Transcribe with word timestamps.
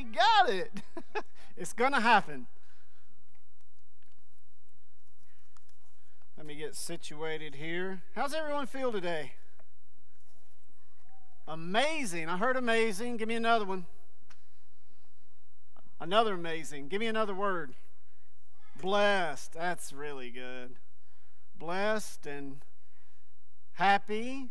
We 0.00 0.06
got 0.06 0.48
it. 0.48 0.72
it's 1.58 1.74
going 1.74 1.92
to 1.92 2.00
happen. 2.00 2.46
Let 6.38 6.46
me 6.46 6.54
get 6.54 6.74
situated 6.74 7.56
here. 7.56 8.00
How's 8.16 8.32
everyone 8.32 8.66
feel 8.66 8.92
today? 8.92 9.32
Amazing. 11.46 12.30
I 12.30 12.38
heard 12.38 12.56
amazing. 12.56 13.18
Give 13.18 13.28
me 13.28 13.34
another 13.34 13.66
one. 13.66 13.84
Another 16.00 16.32
amazing. 16.32 16.88
Give 16.88 17.00
me 17.00 17.06
another 17.06 17.34
word. 17.34 17.74
Blessed. 18.80 19.52
That's 19.52 19.92
really 19.92 20.30
good. 20.30 20.76
Blessed 21.58 22.26
and 22.26 22.64
happy. 23.74 24.48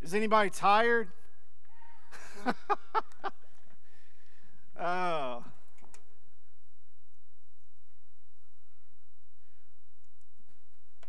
Is 0.00 0.14
anybody 0.14 0.50
tired? 0.50 1.08
oh. 4.80 5.44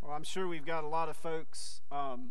Well, 0.01 0.15
I'm 0.15 0.23
sure 0.23 0.47
we've 0.47 0.65
got 0.65 0.83
a 0.83 0.87
lot 0.87 1.09
of 1.09 1.17
folks 1.17 1.81
um, 1.91 2.29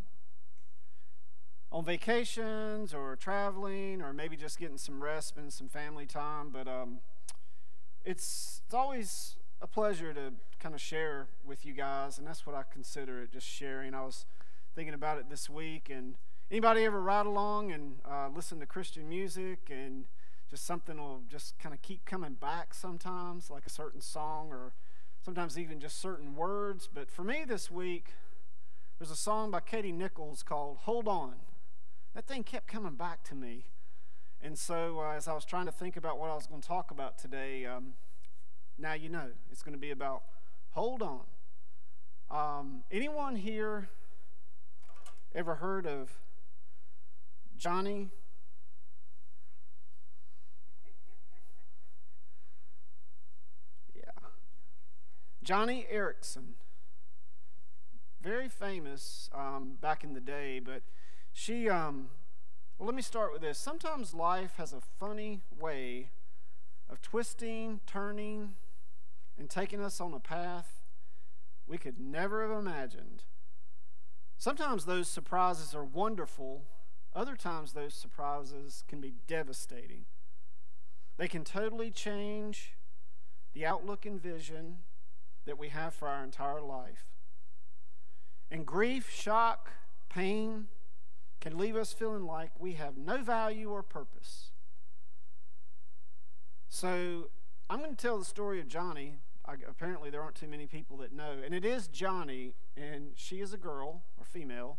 on 1.71 1.85
vacations 1.85 2.95
or 2.95 3.17
traveling 3.17 4.01
or 4.01 4.15
maybe 4.15 4.37
just 4.37 4.59
getting 4.59 4.79
some 4.79 5.03
rest, 5.03 5.29
spending 5.29 5.51
some 5.51 5.69
family 5.69 6.07
time. 6.07 6.49
But 6.51 6.69
um, 6.69 7.01
it's, 8.05 8.63
it's 8.65 8.75
always 8.75 9.37
a 9.61 9.67
pleasure 9.67 10.15
to 10.15 10.33
kind 10.59 10.75
of 10.75 10.81
share 10.81 11.29
with 11.45 11.67
you 11.67 11.73
guys, 11.75 12.19
and 12.19 12.27
that's 12.27 12.47
what 12.47 12.57
I 12.57 12.63
consider 12.73 13.23
it 13.23 13.33
just 13.33 13.47
sharing. 13.47 13.95
I 13.95 14.03
was 14.03 14.25
thinking 14.75 14.95
about 14.95 15.19
it 15.19 15.29
this 15.29 15.51
week, 15.51 15.91
and 15.91 16.15
anybody 16.51 16.85
ever 16.85 17.01
ride 17.01 17.27
along 17.27 17.73
and 17.73 17.97
uh, 18.11 18.29
listen 18.35 18.59
to 18.61 18.67
Christian 18.67 19.09
music 19.09 19.71
and 19.71 20.07
just 20.51 20.65
something 20.65 20.99
will 20.99 21.23
just 21.29 21.59
kind 21.59 21.75
of 21.75 21.83
keep 21.83 22.05
coming 22.05 22.35
back 22.35 22.73
sometimes, 22.75 23.51
like 23.51 23.67
a 23.67 23.71
certain 23.71 24.01
song 24.01 24.51
or 24.51 24.73
sometimes 25.25 25.59
even 25.59 25.81
just 25.81 26.01
certain 26.01 26.35
words. 26.35 26.89
But 26.93 27.11
for 27.11 27.25
me 27.25 27.45
this 27.47 27.71
week, 27.71 28.13
there's 28.99 29.11
a 29.11 29.17
song 29.17 29.51
by 29.51 29.61
Katie 29.61 29.93
Nichols 29.93 30.43
called 30.43 30.79
Hold 30.83 31.09
On. 31.09 31.35
That 32.15 32.27
thing 32.27 32.45
kept 32.45 32.69
coming 32.69 32.95
back 32.95 33.25
to 33.25 33.35
me. 33.35 33.65
And 34.41 34.57
so 34.57 35.01
uh, 35.01 35.13
as 35.17 35.27
I 35.29 35.35
was 35.35 35.45
trying 35.45 35.67
to 35.67 35.73
think 35.73 35.97
about 35.97 36.19
what 36.19 36.31
I 36.31 36.35
was 36.35 36.47
going 36.47 36.61
to 36.61 36.69
talk 36.69 36.91
about 36.91 37.19
today, 37.19 37.67
um, 37.67 37.95
now 38.79 38.93
you 38.93 39.09
know. 39.09 39.31
It's 39.51 39.63
going 39.63 39.75
to 39.75 39.81
be 39.81 39.91
about 39.91 40.23
hold 40.71 41.03
on. 41.03 41.23
Um, 42.31 42.83
anyone 42.91 43.37
here 43.37 43.89
ever 45.35 45.57
heard 45.57 45.87
of 45.87 46.11
Joni 47.59 48.11
Joni 55.47 55.87
Eareckson, 55.95 56.55
very 58.21 58.49
famous 58.49 59.31
um, 59.33 59.79
back 59.81 60.03
in 60.03 60.13
the 60.13 60.21
day, 60.21 60.59
but 60.59 60.83
she, 61.33 61.69
um, 61.69 62.09
well, 62.77 62.87
let 62.87 62.97
me 62.97 63.03
start 63.03 63.33
with 63.33 63.43
this. 63.43 63.57
Sometimes 63.57 64.13
life 64.13 64.55
has 64.57 64.73
a 64.73 64.81
funny 64.81 65.43
way 65.57 66.11
of 66.91 67.01
twisting, 67.01 67.79
turning, 67.87 68.55
and 69.39 69.49
taking 69.49 69.81
us 69.81 70.01
on 70.01 70.13
a 70.13 70.19
path 70.19 70.83
we 71.69 71.79
could 71.79 72.01
never 72.01 72.43
have 72.43 72.59
imagined. 72.59 73.23
Sometimes 74.39 74.85
those 74.85 75.07
surprises 75.07 75.77
are 75.77 75.85
wonderful, 75.85 76.65
other 77.15 77.37
times 77.37 77.73
those 77.73 77.95
surprises 77.95 78.83
can 78.89 79.01
be 79.01 79.15
devastating. 79.29 80.07
They 81.19 81.29
can 81.29 81.45
totally 81.45 81.93
change 81.93 82.75
the 83.55 83.65
outlook 83.65 84.05
and 84.05 84.21
vision 84.21 84.79
that 85.47 85.59
we 85.59 85.69
have 85.69 85.95
for 85.95 86.09
our 86.09 86.23
entire 86.23 86.61
life. 86.61 87.07
And 88.51 88.67
grief, 88.67 89.11
shock, 89.11 89.71
pain 90.09 90.67
can 91.41 91.57
leave 91.57 91.77
us 91.77 91.93
feeling 91.93 92.25
like 92.25 92.51
we 92.59 92.75
have 92.75 92.97
no 92.97 93.19
value 93.19 93.71
or 93.71 93.83
purpose. 93.83 94.51
So 96.69 97.31
I'm 97.71 97.79
going 97.79 97.95
to 97.95 97.97
tell 97.97 98.19
the 98.19 98.25
story 98.25 98.61
of 98.61 98.69
Joni. 98.69 99.15
I, 99.47 99.55
apparently, 99.69 100.11
there 100.11 100.21
aren't 100.23 100.37
too 100.37 100.49
many 100.49 100.67
people 100.67 100.97
that 100.99 101.13
know. 101.13 101.37
And 101.45 101.55
it 101.55 101.65
is 101.65 101.89
Joni, 101.89 102.55
and 102.77 103.13
she 103.15 103.41
is 103.41 103.53
a 103.53 103.57
girl 103.57 104.03
or 104.19 104.25
female. 104.25 104.79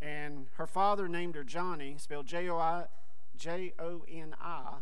And 0.00 0.46
her 0.54 0.66
father 0.66 1.08
named 1.08 1.34
her 1.34 1.44
Joni, 1.44 2.00
spelled 2.00 2.26
J 2.26 2.48
O 2.48 2.56
I 2.56 2.84
J 3.36 3.72
O 3.78 4.04
N 4.10 4.34
I, 4.40 4.78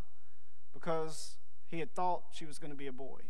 because 0.73 1.37
he 1.67 1.79
had 1.81 1.95
thought 1.95 2.25
she 2.33 2.45
was 2.45 2.59
going 2.59 2.71
to 2.71 2.77
be 2.77 2.87
a 2.87 2.93
boy. 2.93 3.21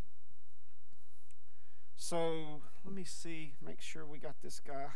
So 2.04 2.60
let 2.84 2.92
me 2.92 3.04
see, 3.04 3.52
make 3.64 3.80
sure 3.80 4.04
we 4.04 4.18
got 4.18 4.34
this 4.42 4.58
guy. 4.58 4.88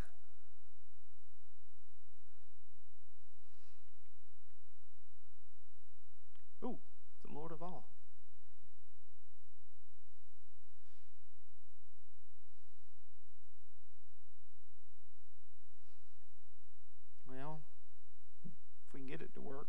Ooh, 6.64 6.78
the 7.24 7.32
Lord 7.32 7.52
of 7.52 7.62
all. 7.62 7.86
Well, 17.30 17.60
if 18.44 18.92
we 18.92 18.98
can 18.98 19.08
get 19.08 19.20
it 19.20 19.32
to 19.34 19.40
work. 19.40 19.68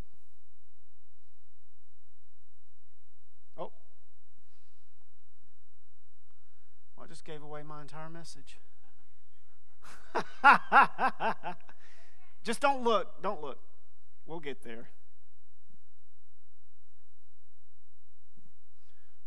I 7.07 7.09
just 7.09 7.23
gave 7.23 7.41
away 7.41 7.63
my 7.63 7.76
entire 7.87 8.09
message. 8.09 8.59
just 12.43 12.59
don't 12.59 12.83
look. 12.83 13.21
Don't 13.23 13.41
look. 13.41 13.59
We'll 14.25 14.41
get 14.41 14.61
there. 14.61 14.89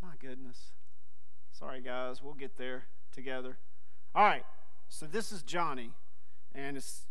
My 0.03 0.13
goodness. 0.21 0.73
Sorry, 1.53 1.81
guys. 1.81 2.23
We'll 2.23 2.35
get 2.35 2.59
there 2.59 2.85
together. 3.15 3.57
All 4.15 4.25
right. 4.25 4.45
So 4.91 5.07
this 5.07 5.33
is 5.33 5.43
Joni, 5.43 5.93
And 6.55 6.77
it's, 6.77 7.07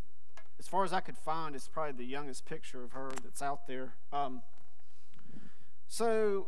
as 0.60 0.68
far 0.68 0.84
as 0.84 0.94
I 0.94 1.00
could 1.00 1.18
find, 1.18 1.56
it's 1.56 1.68
probably 1.68 1.94
the 1.94 2.06
youngest 2.12 2.46
picture 2.46 2.84
of 2.84 2.92
her 2.92 3.10
that's 3.24 3.42
out 3.42 3.66
there. 3.66 3.96
Um, 4.14 4.44
so 5.88 6.46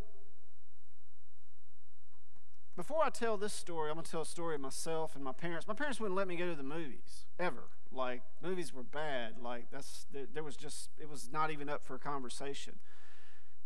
before 2.76 3.04
I 3.04 3.10
tell 3.10 3.38
this 3.38 3.54
story, 3.54 3.90
I'm 3.90 3.96
going 3.96 4.06
to 4.06 4.12
tell 4.12 4.22
a 4.22 4.26
story 4.26 4.56
of 4.56 4.62
myself 4.62 5.16
and 5.16 5.24
my 5.24 5.34
parents. 5.34 5.68
My 5.68 5.74
parents 5.74 6.00
wouldn't 6.00 6.16
let 6.16 6.28
me 6.28 6.36
go 6.36 6.48
to 6.48 6.56
the 6.56 6.64
movies 6.64 7.26
ever. 7.40 7.64
Like 7.92 8.22
movies 8.42 8.74
were 8.74 8.84
bad. 8.84 9.36
Like 9.42 9.66
that's 9.72 10.06
there 10.34 10.44
was 10.44 10.56
just 10.56 10.90
it 11.00 11.10
was 11.10 11.30
not 11.32 11.52
even 11.52 11.68
up 11.68 11.84
for 11.86 11.96
a 11.96 12.00
conversation. 12.00 12.76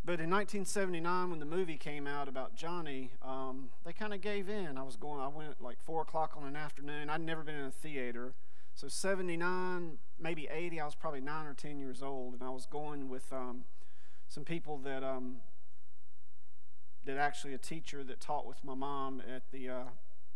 But 0.04 0.20
in 0.20 0.30
1979, 0.30 1.30
when 1.30 1.40
the 1.40 1.44
movie 1.44 1.76
came 1.76 2.06
out 2.06 2.28
about 2.28 2.56
Joni, 2.56 3.10
um, 3.22 3.70
they 3.84 3.92
kind 3.92 4.14
of 4.14 4.20
gave 4.20 4.48
in. 4.48 4.78
I 4.78 4.82
was 4.82 4.96
going. 4.96 5.20
I 5.20 5.28
went 5.28 5.60
like 5.60 5.78
four 5.84 6.02
o'clock 6.02 6.34
on 6.36 6.46
an 6.46 6.54
afternoon. 6.54 7.10
I'd 7.10 7.20
never 7.20 7.42
been 7.42 7.56
in 7.56 7.64
a 7.64 7.72
theater, 7.72 8.34
so 8.74 8.86
79, 8.86 9.98
maybe 10.20 10.48
80. 10.48 10.80
I 10.80 10.84
was 10.84 10.94
probably 10.94 11.20
nine 11.20 11.46
or 11.46 11.54
ten 11.54 11.78
years 11.78 12.02
old, 12.02 12.34
and 12.34 12.42
I 12.42 12.50
was 12.50 12.66
going 12.66 13.08
with 13.08 13.32
um, 13.32 13.64
some 14.28 14.44
people 14.44 14.78
that 14.78 15.02
um, 15.02 15.38
that 17.06 17.16
actually 17.16 17.54
a 17.54 17.58
teacher 17.58 18.04
that 18.04 18.20
taught 18.20 18.46
with 18.46 18.62
my 18.62 18.74
mom 18.74 19.22
at 19.34 19.50
the 19.52 19.70
uh, 19.70 19.84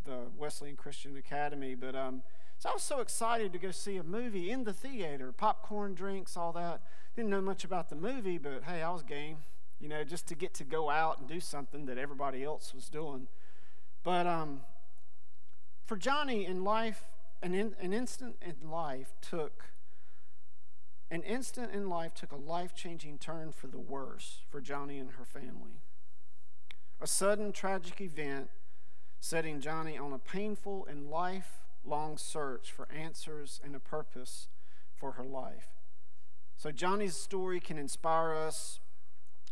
the 0.05 0.19
Wesleyan 0.39 0.77
Christian 0.77 1.17
Academy. 1.17 1.75
But 1.75 1.95
um, 1.95 2.23
so 2.59 2.71
I 2.71 2.73
was 2.73 2.83
so 2.83 3.01
excited 3.01 3.53
to 3.53 3.59
go 3.59 3.71
see 3.71 3.97
a 3.97 4.03
movie 4.03 4.51
in 4.51 4.65
the 4.65 4.73
theater, 4.73 5.33
popcorn, 5.33 5.95
drinks, 5.95 6.37
all 6.37 6.53
that. 6.53 6.81
Didn't 7.15 7.31
know 7.31 7.41
much 7.41 7.65
about 7.65 7.91
the 7.91 7.97
movie, 7.97 8.39
but 8.39 8.63
hey, 8.65 8.83
I 8.83 8.91
was 8.91 9.03
game. 9.03 9.39
You 9.81 9.89
know, 9.89 10.05
just 10.05 10.27
to 10.29 10.35
get 10.35 10.53
to 10.55 10.65
go 10.65 10.91
out 10.91 11.19
and 11.19 11.29
do 11.29 11.41
something 11.41 11.87
that 11.87 11.97
everybody 11.97 12.45
else 12.45 12.75
was 12.75 12.89
doing. 12.89 13.29
But 14.03 14.27
um, 14.27 14.61
for 15.87 15.97
Joni 15.97 16.47
in 16.49 16.65
life, 16.65 17.05
an, 17.43 17.55
in, 17.55 17.75
an 17.81 17.93
instant 17.93 18.37
in 18.43 18.71
life 18.71 19.15
took 19.21 19.65
an 21.11 21.23
instant 21.23 21.73
in 21.73 21.89
life 21.89 22.15
took 22.15 22.31
a 22.31 22.37
life 22.37 22.73
changing 22.75 23.19
turn 23.19 23.51
for 23.51 23.67
the 23.67 23.79
worse 23.79 24.43
for 24.49 24.61
Joni 24.61 25.01
and 25.01 25.13
her 25.13 25.25
family 25.25 25.81
a 27.01 27.07
sudden 27.07 27.53
tragic 27.53 28.01
event 28.01 28.51
setting 29.21 29.61
Joni 29.61 30.01
on 30.01 30.13
a 30.13 30.19
painful 30.19 30.87
and 30.89 31.11
lifelong 31.11 32.17
search 32.17 32.73
for 32.73 32.89
answers 32.91 33.61
and 33.65 33.75
a 33.75 33.81
purpose 33.81 34.49
for 34.95 35.13
her 35.13 35.25
life. 35.25 35.69
So, 36.57 36.71
Joni's 36.71 37.17
story 37.17 37.61
can 37.61 37.79
inspire 37.79 38.35
us 38.35 38.81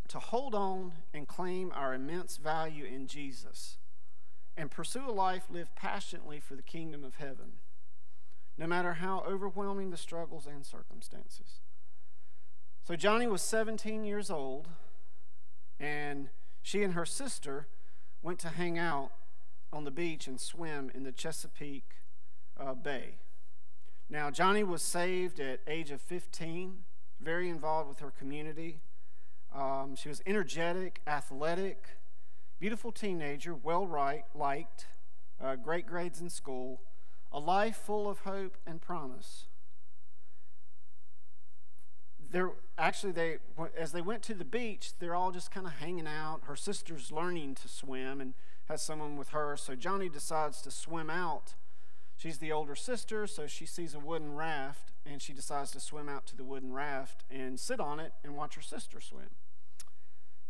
to 0.09 0.19
hold 0.19 0.55
on 0.55 0.93
and 1.15 1.29
claim 1.29 1.73
our 1.75 1.95
immense 1.95 2.37
value 2.37 2.85
in 2.85 3.07
Jesus 3.07 3.79
and 4.59 4.71
pursue 4.71 5.09
a 5.09 5.13
life 5.13 5.45
lived 5.49 5.75
passionately 5.77 6.41
for 6.41 6.57
the 6.57 6.63
kingdom 6.63 7.05
of 7.05 7.15
heaven, 7.15 7.53
no 8.59 8.67
matter 8.67 8.95
how 8.95 9.23
overwhelming 9.27 9.91
the 9.91 9.97
struggles 9.97 10.47
and 10.47 10.67
circumstances. 10.67 11.61
So 12.83 12.95
Joni 12.95 13.31
was 13.31 13.41
17 13.43 14.05
years 14.05 14.31
old, 14.31 14.69
and 15.79 16.31
she 16.63 16.83
and 16.83 16.95
her 16.95 17.07
sister 17.07 17.67
went 18.23 18.39
to 18.41 18.49
hang 18.49 18.79
out 18.79 19.11
on 19.73 19.85
the 19.85 19.91
beach 19.91 20.27
and 20.27 20.41
swim 20.41 20.91
in 20.95 21.05
the 21.05 21.13
Chesapeake 21.13 21.97
uh, 22.59 22.75
Bay. 22.75 23.17
Now, 24.11 24.31
Joni 24.31 24.67
was 24.67 24.83
saved 24.83 25.39
at 25.39 25.61
age 25.67 25.91
of 25.91 26.01
15, 26.01 26.79
very 27.21 27.49
involved 27.49 27.89
with 27.89 27.99
her 27.99 28.11
community. 28.11 28.81
Um, 29.55 29.95
she 29.97 30.09
was 30.09 30.23
energetic, 30.27 31.01
athletic, 31.07 31.85
beautiful 32.59 32.91
teenager, 32.91 33.55
well 33.55 33.87
right, 33.87 34.25
liked, 34.35 34.87
uh, 35.41 35.57
great 35.57 35.87
grades 35.87 36.21
in 36.21 36.31
school, 36.31 36.81
a 37.31 37.39
life 37.39 37.77
full 37.77 38.09
of 38.09 38.21
hope 38.21 38.57
and 38.67 38.81
promise. 38.81 39.47
There, 42.31 42.51
actually, 42.77 43.13
they 43.13 43.39
as 43.77 43.93
they 43.93 44.03
went 44.03 44.23
to 44.25 44.35
the 44.35 44.45
beach, 44.45 44.93
they're 44.99 45.15
all 45.15 45.31
just 45.33 45.51
kind 45.51 45.67
of 45.67 45.75
hanging 45.75 46.07
out. 46.07 46.43
Her 46.45 46.57
sister's 46.57 47.11
learning 47.11 47.55
to 47.57 47.69
swim 47.69 48.21
and 48.21 48.35
has 48.69 48.83
someone 48.83 49.17
with 49.17 49.31
her, 49.31 49.57
so 49.57 49.75
Joni 49.75 50.13
decides 50.13 50.61
to 50.63 50.71
swim 50.71 51.09
out. 51.09 51.55
She's 52.17 52.39
the 52.39 52.53
older 52.53 52.75
sister, 52.75 53.27
so 53.27 53.47
she 53.47 53.65
sees 53.65 53.95
a 53.95 54.01
wooden 54.01 54.35
raft 54.35 54.93
and 55.07 55.23
she 55.23 55.33
decides 55.33 55.71
to 55.71 55.81
swim 55.81 56.09
out 56.09 56.27
to 56.27 56.37
the 56.37 56.45
wooden 56.45 56.73
raft 56.73 57.25
and 57.31 57.59
sit 57.59 57.81
on 57.81 58.01
it 58.01 58.13
and 58.23 58.37
watch 58.37 58.57
her 58.57 58.63
sister 58.63 59.01
swim. 59.01 59.31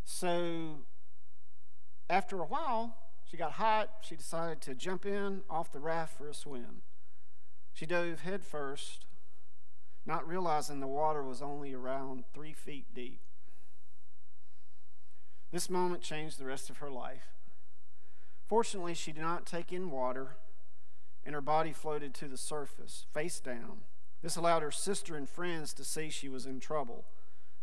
So 0.05 0.79
after 2.11 2.41
a 2.41 2.47
while, 2.47 2.97
she 3.31 3.37
got 3.37 3.53
hot. 3.53 3.91
She 4.01 4.17
decided 4.17 4.61
to 4.63 4.75
jump 4.75 5.05
in 5.05 5.43
off 5.51 5.71
the 5.71 5.79
raft 5.79 6.17
for 6.17 6.29
a 6.29 6.35
swim. 6.35 6.83
She 7.75 7.87
dove 7.87 8.21
head 8.21 8.43
first, 8.43 9.05
not 10.09 10.27
realizing 10.27 10.81
the 10.81 10.87
water 10.87 11.23
was 11.23 11.43
only 11.43 11.75
around 11.75 12.25
three 12.33 12.55
feet 12.55 12.87
deep. 12.95 13.21
This 15.53 15.69
moment 15.69 16.03
changed 16.03 16.39
the 16.39 16.47
rest 16.47 16.71
of 16.71 16.79
her 16.79 16.91
life. 16.91 17.35
Fortunately, 18.47 18.95
she 18.95 19.13
did 19.13 19.21
not 19.21 19.45
take 19.45 19.71
in 19.71 19.91
water, 19.91 20.37
and 21.27 21.35
her 21.35 21.43
body 21.43 21.75
floated 21.75 22.15
to 22.15 22.27
the 22.27 22.39
surface, 22.39 23.05
face 23.13 23.39
down. 23.39 23.83
This 24.23 24.37
allowed 24.37 24.63
her 24.63 24.71
sister 24.71 25.15
and 25.15 25.29
friends 25.29 25.75
to 25.75 25.85
see 25.85 26.09
she 26.09 26.31
was 26.31 26.47
in 26.47 26.59
trouble. 26.59 27.05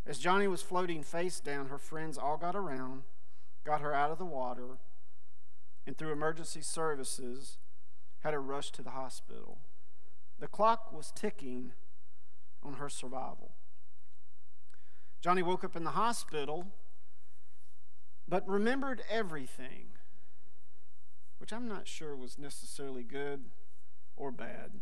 As 0.06 0.22
Joni 0.22 0.48
was 0.48 0.62
floating 0.62 1.02
face 1.02 1.40
down, 1.40 1.66
her 1.66 1.78
friends 1.78 2.16
all 2.16 2.36
got 2.36 2.54
around, 2.54 3.02
got 3.64 3.80
her 3.80 3.92
out 3.92 4.12
of 4.12 4.18
the 4.18 4.24
water, 4.24 4.78
and 5.84 5.98
through 5.98 6.12
emergency 6.12 6.62
services, 6.62 7.58
had 8.20 8.34
her 8.34 8.40
rushed 8.40 8.76
to 8.76 8.82
the 8.82 8.90
hospital. 8.90 9.58
The 10.38 10.46
clock 10.46 10.92
was 10.92 11.12
ticking 11.12 11.72
on 12.66 12.74
her 12.74 12.88
survival. 12.88 13.52
Joni 15.22 15.42
woke 15.42 15.64
up 15.64 15.76
in 15.76 15.84
the 15.84 15.90
hospital, 15.90 16.66
but 18.28 18.46
remembered 18.48 19.02
everything, 19.10 19.88
which 21.38 21.52
I'm 21.52 21.68
not 21.68 21.86
sure 21.86 22.16
was 22.16 22.38
necessarily 22.38 23.02
good 23.02 23.44
or 24.16 24.30
bad. 24.30 24.80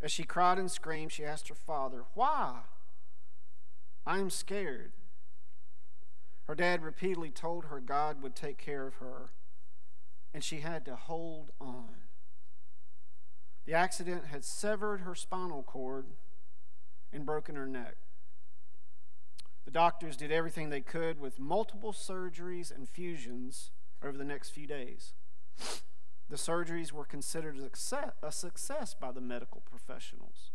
As 0.00 0.12
she 0.12 0.24
cried 0.24 0.58
and 0.58 0.70
screamed, 0.70 1.12
she 1.12 1.24
asked 1.24 1.48
her 1.48 1.54
father, 1.54 2.04
Why? 2.14 2.60
I 4.06 4.18
am 4.18 4.30
scared. 4.30 4.92
Her 6.46 6.54
dad 6.54 6.82
repeatedly 6.82 7.30
told 7.30 7.66
her 7.66 7.80
God 7.80 8.22
would 8.22 8.36
take 8.36 8.58
care 8.58 8.86
of 8.86 8.96
her, 8.96 9.30
and 10.32 10.44
she 10.44 10.60
had 10.60 10.84
to 10.84 10.94
hold 10.94 11.50
on. 11.60 11.96
The 13.64 13.74
accident 13.74 14.26
had 14.26 14.44
severed 14.44 15.00
her 15.00 15.16
spinal 15.16 15.64
cord 15.64 16.06
and 17.12 17.26
broken 17.26 17.56
her 17.56 17.66
neck. 17.66 17.96
The 19.64 19.70
doctors 19.70 20.16
did 20.16 20.30
everything 20.30 20.70
they 20.70 20.80
could 20.80 21.20
with 21.20 21.40
multiple 21.40 21.92
surgeries 21.92 22.74
and 22.74 22.88
fusions 22.88 23.70
over 24.02 24.16
the 24.16 24.24
next 24.24 24.50
few 24.50 24.66
days. 24.66 25.12
The 26.28 26.36
surgeries 26.36 26.92
were 26.92 27.04
considered 27.04 27.58
a 28.22 28.32
success 28.32 28.94
by 28.94 29.12
the 29.12 29.20
medical 29.20 29.62
professionals. 29.68 30.50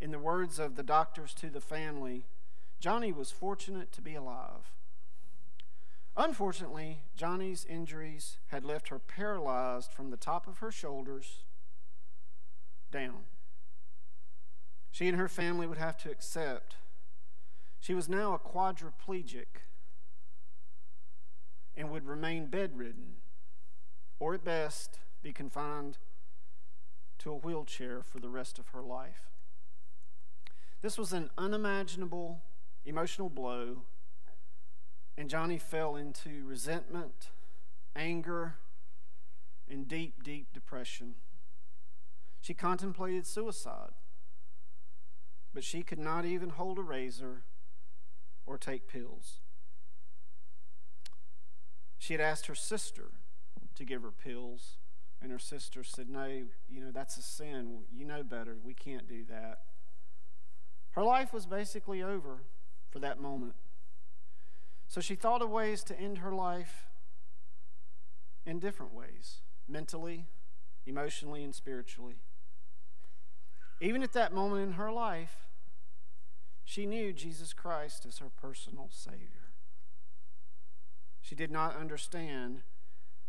In 0.00 0.10
the 0.10 0.18
words 0.18 0.58
of 0.58 0.76
the 0.76 0.82
doctors 0.82 1.32
to 1.34 1.48
the 1.48 1.60
family, 1.60 2.26
Joni 2.82 3.14
was 3.14 3.30
fortunate 3.30 3.92
to 3.92 4.02
be 4.02 4.14
alive. 4.14 4.74
Unfortunately, 6.16 7.00
Joni's 7.18 7.64
injuries 7.66 8.38
had 8.48 8.64
left 8.64 8.88
her 8.88 8.98
paralyzed 8.98 9.92
from 9.92 10.10
the 10.10 10.16
top 10.16 10.46
of 10.46 10.58
her 10.58 10.70
shoulders 10.70 11.44
down. 12.90 13.24
She 14.96 15.08
and 15.08 15.18
her 15.18 15.28
family 15.28 15.66
would 15.66 15.76
have 15.76 15.98
to 15.98 16.10
accept 16.10 16.76
she 17.78 17.92
was 17.92 18.08
now 18.08 18.32
a 18.32 18.38
quadriplegic 18.38 19.60
and 21.76 21.90
would 21.90 22.06
remain 22.06 22.46
bedridden, 22.46 23.16
or 24.18 24.32
at 24.32 24.42
best 24.42 25.00
be 25.22 25.34
confined 25.34 25.98
to 27.18 27.30
a 27.30 27.36
wheelchair 27.36 28.02
for 28.02 28.20
the 28.20 28.30
rest 28.30 28.58
of 28.58 28.68
her 28.68 28.80
life. 28.80 29.32
This 30.80 30.96
was 30.96 31.12
an 31.12 31.28
unimaginable 31.36 32.40
emotional 32.86 33.28
blow, 33.28 33.82
and 35.18 35.28
Joni 35.28 35.60
fell 35.60 35.94
into 35.94 36.46
resentment, 36.46 37.28
anger, 37.94 38.54
and 39.68 39.86
deep, 39.86 40.22
deep 40.24 40.54
depression. 40.54 41.16
She 42.40 42.54
contemplated 42.54 43.26
suicide, 43.26 43.92
but 45.56 45.64
she 45.64 45.82
could 45.82 45.98
not 45.98 46.26
even 46.26 46.50
hold 46.50 46.78
a 46.78 46.82
razor 46.82 47.44
or 48.44 48.58
take 48.58 48.86
pills. 48.86 49.40
She 51.96 52.12
had 52.12 52.20
asked 52.20 52.44
her 52.44 52.54
sister 52.54 53.04
to 53.74 53.84
give 53.86 54.02
her 54.02 54.10
pills, 54.10 54.76
and 55.22 55.32
her 55.32 55.38
sister 55.38 55.82
said, 55.82 56.10
No, 56.10 56.26
you 56.68 56.84
know, 56.84 56.90
that's 56.92 57.16
a 57.16 57.22
sin. 57.22 57.84
You 57.90 58.04
know 58.04 58.22
better. 58.22 58.58
We 58.62 58.74
can't 58.74 59.08
do 59.08 59.24
that. 59.30 59.60
Her 60.90 61.02
life 61.02 61.32
was 61.32 61.46
basically 61.46 62.02
over 62.02 62.42
for 62.90 62.98
that 62.98 63.18
moment. 63.18 63.54
So 64.88 65.00
she 65.00 65.14
thought 65.14 65.40
of 65.40 65.48
ways 65.48 65.82
to 65.84 65.98
end 65.98 66.18
her 66.18 66.32
life 66.32 66.84
in 68.44 68.58
different 68.58 68.92
ways 68.92 69.38
mentally, 69.66 70.26
emotionally, 70.84 71.42
and 71.42 71.54
spiritually. 71.54 72.16
Even 73.80 74.02
at 74.02 74.12
that 74.12 74.34
moment 74.34 74.62
in 74.62 74.72
her 74.72 74.92
life, 74.92 75.45
she 76.66 76.84
knew 76.84 77.12
Jesus 77.12 77.52
Christ 77.54 78.04
as 78.04 78.18
her 78.18 78.28
personal 78.28 78.90
Savior. 78.90 79.52
She 81.22 81.36
did 81.36 81.50
not 81.50 81.76
understand, 81.76 82.62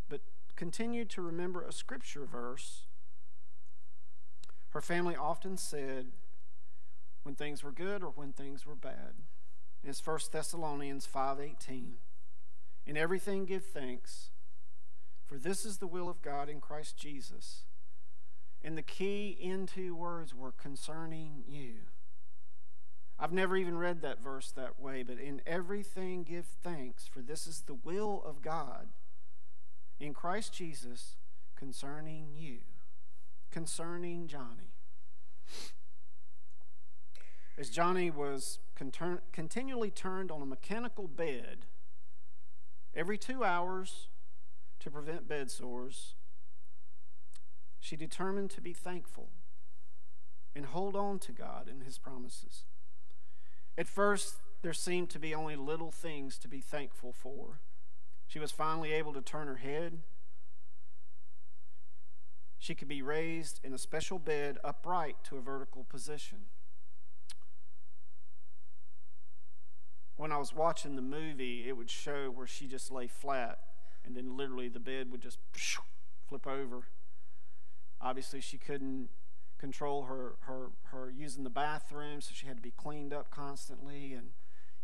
but 0.10 0.22
continued 0.56 1.10
to 1.12 1.22
remember 1.22 1.62
a 1.62 1.72
scripture 1.72 2.26
verse. 2.26 2.88
Her 4.72 4.82
family 4.82 5.16
often 5.16 5.56
said, 5.56 6.08
when 7.22 7.36
things 7.36 7.64
were 7.64 7.72
good 7.72 8.02
or 8.02 8.10
when 8.10 8.34
things 8.34 8.66
were 8.66 8.76
bad. 8.76 9.14
It's 9.84 10.00
1 10.06 10.32
Thessalonians 10.32 11.06
5:18. 11.06 11.98
In 12.88 12.98
everything 12.98 13.46
give 13.46 13.66
thanks, 13.66 14.32
for 15.26 15.38
this 15.38 15.64
is 15.64 15.78
the 15.78 15.88
will 15.88 16.10
of 16.10 16.22
God 16.22 16.50
in 16.50 16.60
Christ 16.60 16.98
Jesus. 16.98 17.66
And 18.64 18.78
the 18.78 18.82
key 18.82 19.38
into 19.40 19.94
words 19.94 20.34
were 20.34 20.54
concerning 20.54 21.44
you. 21.48 21.82
I've 23.20 23.34
never 23.34 23.58
even 23.58 23.78
read 23.78 24.02
that 24.02 24.24
verse 24.24 24.52
that 24.52 24.80
way, 24.80 25.04
but 25.04 25.20
in 25.20 25.42
everything 25.46 26.24
give 26.24 26.46
thanks, 26.46 27.08
for 27.08 27.22
this 27.22 27.48
is 27.48 27.62
the 27.62 27.74
will 27.74 28.22
of 28.26 28.42
God 28.42 28.90
in 30.00 30.14
Christ 30.14 30.54
Jesus 30.54 31.16
concerning 31.56 32.28
you, 32.36 32.60
concerning 33.50 34.28
Joni 34.28 34.72
as 37.58 37.72
Joni 37.72 38.14
was 38.14 38.60
continually 39.34 39.90
turned 39.90 40.32
on 40.32 40.42
a 40.42 40.46
mechanical 40.46 41.08
bed 41.08 41.66
every 42.96 43.18
two 43.18 43.44
hours 43.44 44.08
to 44.80 44.92
prevent 44.92 45.28
bed 45.28 45.50
sores, 45.50 46.14
she 47.80 47.96
determined 47.96 48.52
to 48.52 48.62
be 48.62 48.74
thankful 48.74 49.30
and 50.56 50.68
hold 50.68 50.96
on 50.96 51.18
to 51.20 51.32
God 51.32 51.68
and 51.68 51.84
His 51.84 51.98
promises. 51.98 52.64
At 53.78 53.88
first, 53.88 54.38
there 54.64 54.74
seemed 54.74 55.10
to 55.12 55.20
be 55.20 55.36
only 55.36 55.56
little 55.56 55.92
things 55.92 56.38
to 56.40 56.48
be 56.48 56.62
thankful 56.62 57.14
for. 57.14 57.60
She 58.28 58.40
was 58.40 58.52
finally 58.52 58.92
able 58.92 59.14
to 59.14 59.22
turn 59.22 59.48
her 59.48 59.58
head. 59.58 60.00
She 62.58 62.74
could 62.74 62.88
be 62.88 63.02
raised 63.02 63.60
in 63.64 63.74
a 63.74 63.78
special 63.78 64.18
bed 64.18 64.58
upright 64.64 65.18
to 65.26 65.38
a 65.38 65.42
vertical 65.42 65.84
position. 65.84 66.46
when 70.18 70.32
I 70.32 70.38
was 70.38 70.54
watching 70.54 70.96
the 70.96 71.02
movie, 71.02 71.70
it 71.70 71.78
would 71.78 71.92
show 71.92 72.32
where 72.32 72.48
she 72.48 72.68
just 72.68 72.92
lay 72.92 73.08
flat, 73.08 73.60
and 74.04 74.16
then 74.16 74.36
literally 74.36 74.68
the 74.68 74.80
bed 74.80 75.12
would 75.12 75.22
just 75.22 75.38
flip 76.28 76.48
over. 76.48 76.88
Obviously, 78.02 78.42
she 78.42 78.58
couldn't 78.58 79.10
control 79.58 80.04
her, 80.04 80.36
her, 80.42 80.70
her 80.92 81.10
using 81.10 81.44
the 81.44 81.50
bathroom, 81.50 82.22
so 82.22 82.32
she 82.34 82.48
had 82.48 82.58
to 82.58 82.62
be 82.62 82.72
cleaned 82.72 83.14
up 83.14 83.32
constantly. 83.32 84.14
And, 84.14 84.30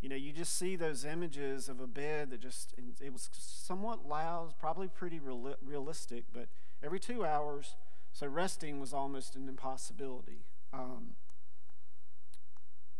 you 0.01 0.09
know, 0.09 0.15
you 0.15 0.33
just 0.33 0.57
see 0.57 0.75
those 0.75 1.05
images 1.05 1.69
of 1.69 1.79
a 1.79 1.87
bed 1.87 2.31
that 2.31 2.41
just, 2.41 2.73
it 3.01 3.13
was 3.13 3.29
somewhat 3.31 4.07
loud, 4.07 4.53
probably 4.59 4.87
pretty 4.87 5.19
real, 5.19 5.55
realistic, 5.63 6.25
but 6.33 6.47
every 6.83 6.99
two 6.99 7.25
hours, 7.25 7.75
so 8.11 8.27
resting 8.27 8.79
was 8.79 8.93
almost 8.93 9.35
an 9.35 9.47
impossibility. 9.47 10.45
Um, 10.73 11.15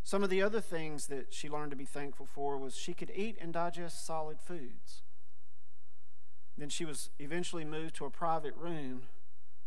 some 0.03 0.23
of 0.23 0.29
the 0.29 0.41
other 0.41 0.61
things 0.61 1.07
that 1.07 1.33
she 1.33 1.49
learned 1.49 1.71
to 1.71 1.77
be 1.77 1.85
thankful 1.85 2.25
for 2.25 2.57
was 2.57 2.75
she 2.75 2.93
could 2.93 3.11
eat 3.15 3.37
and 3.39 3.53
digest 3.53 4.05
solid 4.05 4.39
foods. 4.39 5.01
Then 6.57 6.69
she 6.69 6.85
was 6.85 7.09
eventually 7.19 7.65
moved 7.65 7.95
to 7.95 8.05
a 8.05 8.09
private 8.09 8.55
room 8.55 9.03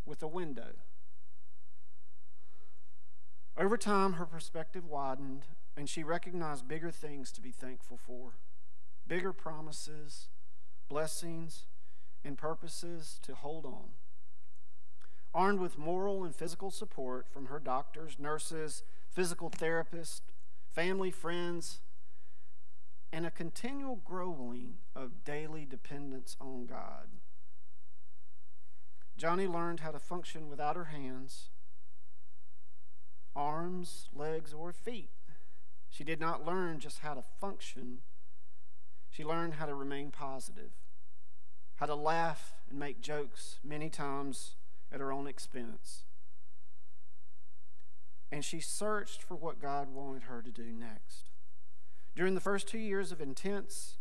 with 0.05 0.21
a 0.23 0.27
window. 0.27 0.75
Over 3.59 3.75
time, 3.75 4.13
her 4.13 4.25
perspective 4.25 4.85
widened, 4.85 5.45
and 5.75 5.89
she 5.89 6.03
recognized 6.03 6.67
bigger 6.67 6.91
things 6.91 7.31
to 7.31 7.41
be 7.41 7.51
thankful 7.51 7.97
for 7.97 8.33
bigger 9.07 9.33
promises, 9.33 10.27
blessings, 10.87 11.65
and 12.23 12.37
purposes 12.37 13.19
to 13.23 13.33
hold 13.33 13.65
on. 13.65 13.89
Armed 15.33 15.59
with 15.59 15.77
moral 15.77 16.23
and 16.23 16.35
physical 16.35 16.69
support 16.69 17.25
from 17.31 17.47
her 17.47 17.59
doctors, 17.59 18.17
nurses, 18.19 18.83
physical 19.09 19.49
therapists, 19.49 20.21
family, 20.69 21.09
friends, 21.09 21.79
and 23.11 23.25
a 23.25 23.31
continual 23.31 23.95
growing 24.05 24.75
of 24.95 25.23
daily 25.23 25.65
dependence 25.65 26.37
on 26.39 26.67
God. 26.67 27.07
Joni 29.19 29.51
learned 29.51 29.79
how 29.79 29.89
to 29.89 29.99
function 29.99 30.47
without 30.47 30.75
her 30.75 30.85
hands, 30.85 31.49
arms, 33.37 34.09
legs, 34.13 34.53
or 34.53 34.73
feet. 34.73 35.11
She 35.89 36.03
did 36.03 36.19
not 36.19 36.45
learn 36.45 36.79
just 36.79 36.99
how 36.99 37.13
to 37.13 37.23
function, 37.39 37.99
she 39.09 39.23
learned 39.23 39.53
how 39.53 39.65
to 39.65 39.73
remain 39.73 40.11
positive, 40.11 40.71
how 41.77 41.85
to 41.85 41.95
laugh 41.95 42.53
and 42.69 42.77
make 42.77 43.01
jokes 43.01 43.59
many 43.63 43.89
times 43.89 44.55
at 44.91 44.99
her 44.99 45.11
own 45.11 45.27
expense 45.27 46.03
and 48.31 48.43
she 48.43 48.59
searched 48.59 49.23
for 49.23 49.35
what 49.35 49.61
God 49.61 49.89
wanted 49.93 50.23
her 50.23 50.41
to 50.41 50.51
do 50.51 50.71
next. 50.71 51.29
During 52.15 52.35
the 52.35 52.41
first 52.41 52.67
two 52.67 52.79
years 52.79 53.11
of 53.11 53.21
intense, 53.21 53.97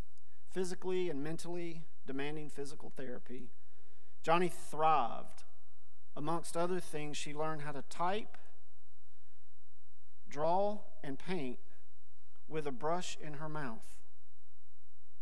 physically 0.50 1.11
and 1.11 1.23
mentally 1.23 1.83
demanding 2.07 2.49
physical 2.49 2.90
therapy, 2.97 3.50
Joni 4.25 4.52
thrived. 4.52 5.45
Amongst 6.16 6.57
other 6.57 6.81
things, 6.81 7.16
she 7.16 7.35
learned 7.35 7.62
how 7.62 7.73
to 7.73 7.83
type, 7.88 8.37
draw, 10.37 10.81
and 11.02 11.19
paint 11.19 11.59
with 12.47 12.66
a 12.66 12.71
brush 12.71 13.16
in 13.23 13.35
her 13.35 13.49
mouth, 13.49 13.97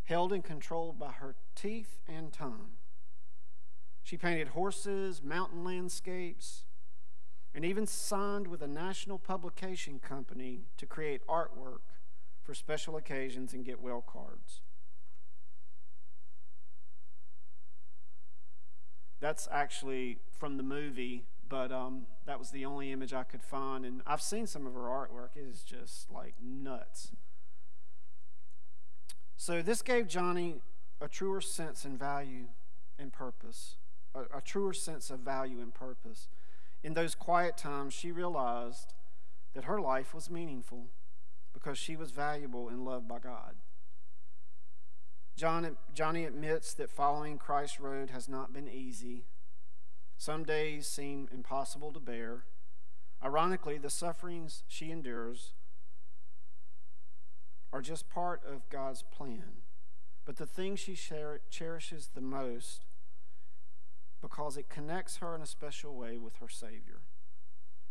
held 0.03 0.33
and 0.33 0.43
controlled 0.43 0.99
by 0.99 1.13
her 1.13 1.37
teeth 1.55 2.01
and 2.09 2.33
tongue. 2.33 2.73
She 4.03 4.17
painted 4.17 4.49
horses, 4.49 5.23
mountain 5.23 5.63
landscapes, 5.63 6.65
and 7.55 7.65
even 7.65 7.87
signed 7.87 8.49
with 8.49 8.61
a 8.61 8.67
national 8.67 9.21
publication 9.21 10.01
company 10.01 10.63
to 10.79 10.85
create 10.85 11.25
artwork 11.29 11.95
for 12.43 12.53
special 12.53 12.97
occasions 12.97 13.53
and 13.53 13.65
get 13.65 13.81
well 13.81 14.05
cards. 14.05 14.63
That's 19.21 19.47
actually 19.53 20.19
from 20.37 20.57
the 20.57 20.65
movie, 20.65 21.27
but 21.55 21.71
um, 21.71 22.07
that 22.27 22.41
was 22.41 22.51
the 22.51 22.65
only 22.65 22.91
image 22.91 23.15
I 23.15 23.23
could 23.23 23.45
find. 23.45 23.85
And 23.85 24.03
I've 24.09 24.21
seen 24.21 24.49
some 24.49 24.67
of 24.67 24.75
her 24.75 24.81
artwork, 24.81 25.37
it 25.37 25.47
is 25.49 25.63
just 25.63 26.11
like 26.11 26.35
nuts. 26.43 27.13
So, 29.37 29.63
this 29.63 29.81
gave 29.81 30.09
Joni 30.09 30.63
a 31.01 31.07
truer 31.07 31.41
sense 31.41 31.85
and 31.85 31.97
value 31.97 32.47
and 32.99 33.13
purpose, 33.13 33.77
a, 34.17 34.39
a 34.39 34.41
truer 34.45 34.73
sense 34.73 35.11
of 35.11 35.21
value 35.21 35.61
and 35.61 35.73
purpose. 35.73 36.27
In 36.83 36.95
those 36.95 37.15
quiet 37.15 37.57
times, 37.57 37.95
she 37.95 38.11
realized 38.11 38.93
that 39.55 39.63
her 39.63 39.81
life 39.81 40.13
was 40.13 40.29
meaningful 40.29 40.89
because 41.53 41.79
she 41.79 41.95
was 41.95 42.11
valuable 42.11 42.69
and 42.69 42.85
loved 42.85 43.07
by 43.07 43.21
God. 43.21 43.55
John, 45.37 45.77
Joni 45.95 46.27
admits 46.27 46.75
that 46.75 46.91
following 46.91 47.39
Christ's 47.39 47.79
road 47.79 48.11
has 48.11 48.29
not 48.29 48.53
been 48.53 48.69
easy. 48.69 49.27
Some 50.17 50.45
days 50.45 50.87
seem 50.87 51.29
impossible 51.33 51.93
to 51.93 52.01
bear. 52.01 52.45
Ironically, 53.23 53.79
the 53.79 53.91
sufferings 53.91 54.63
she 54.69 54.91
endures 54.91 55.53
are 57.73 57.83
just 57.83 58.09
part 58.09 58.43
of 58.47 58.69
God's 58.71 59.03
plan. 59.03 59.63
But 60.25 60.37
the 60.37 60.47
thing 60.47 60.77
she 60.77 60.97
cherishes 61.51 62.11
the 62.15 62.21
most 62.21 62.85
because 64.23 64.57
it 64.57 64.71
connects 64.71 65.19
her 65.19 65.35
in 65.35 65.43
a 65.43 65.47
special 65.47 65.95
way 65.95 66.17
with 66.17 66.37
her 66.37 66.49
Savior. 66.49 67.03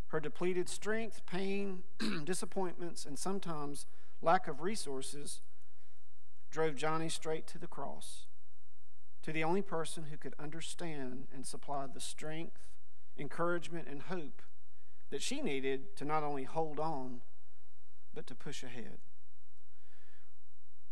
Her 0.07 0.19
depleted 0.19 0.67
strength, 0.67 1.21
pain, 1.25 1.83
disappointments, 2.23 3.05
and 3.05 3.19
sometimes 3.19 3.85
lack 4.21 4.47
of 4.47 4.61
resources 4.61 5.41
drove 6.49 6.75
Joni 6.75 7.11
straight 7.11 7.45
to 7.47 7.59
the 7.59 7.67
cross, 7.67 8.25
to 9.23 9.31
the 9.31 9.43
only 9.43 9.61
person 9.61 10.05
who 10.11 10.17
could 10.17 10.35
understand 10.37 11.27
and 11.33 11.45
supply 11.45 11.85
the 11.91 11.99
strength, 11.99 12.67
encouragement, 13.17 13.87
and 13.89 14.03
hope 14.03 14.41
that 15.09 15.21
she 15.21 15.41
needed 15.41 15.95
to 15.95 16.05
not 16.05 16.23
only 16.23 16.43
hold 16.43 16.79
on, 16.79 17.21
but 18.13 18.27
to 18.27 18.35
push 18.35 18.63
ahead. 18.63 18.99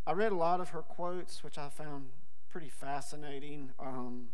I 0.08 0.14
read 0.14 0.32
a 0.32 0.36
lot 0.36 0.62
of 0.62 0.70
her 0.70 0.82
quotes, 0.82 1.44
which 1.44 1.58
I 1.58 1.70
found 1.70 2.08
pretty 2.50 2.70
fascinating. 2.70 3.72
Um, 3.80 4.30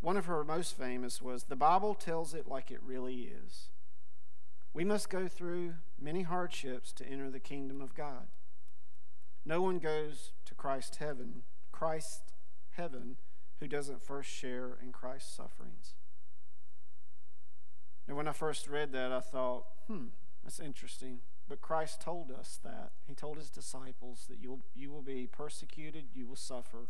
one 0.00 0.16
of 0.16 0.26
her 0.26 0.42
most 0.44 0.76
famous 0.76 1.20
was 1.20 1.44
The 1.44 1.56
Bible 1.56 1.94
tells 1.94 2.34
it 2.34 2.48
like 2.48 2.70
it 2.70 2.80
really 2.82 3.30
is. 3.46 3.68
We 4.72 4.84
must 4.84 5.10
go 5.10 5.28
through 5.28 5.74
many 6.00 6.22
hardships 6.22 6.92
to 6.94 7.06
enter 7.06 7.30
the 7.30 7.40
kingdom 7.40 7.80
of 7.80 7.94
God. 7.94 8.28
No 9.44 9.60
one 9.62 9.78
goes 9.78 10.32
to 10.44 10.54
Christ's 10.54 10.98
heaven, 10.98 11.42
Christ's 11.72 12.22
heaven, 12.78 13.16
who 13.60 13.68
doesn't 13.68 14.02
first 14.02 14.30
share 14.30 14.78
in 14.82 14.92
Christ's 14.92 15.36
sufferings. 15.36 15.94
And 18.06 18.16
when 18.16 18.26
I 18.26 18.32
first 18.32 18.68
read 18.68 18.92
that, 18.92 19.12
I 19.12 19.20
thought, 19.20 19.64
hmm, 19.86 20.06
that's 20.42 20.60
interesting. 20.60 21.18
But 21.48 21.60
Christ 21.60 22.00
told 22.00 22.30
us 22.30 22.58
that. 22.64 22.92
He 23.06 23.14
told 23.14 23.36
his 23.36 23.50
disciples 23.50 24.26
that 24.30 24.38
you'll, 24.40 24.60
you 24.74 24.90
will 24.90 25.02
be 25.02 25.26
persecuted, 25.26 26.04
you 26.14 26.26
will 26.26 26.36
suffer. 26.36 26.88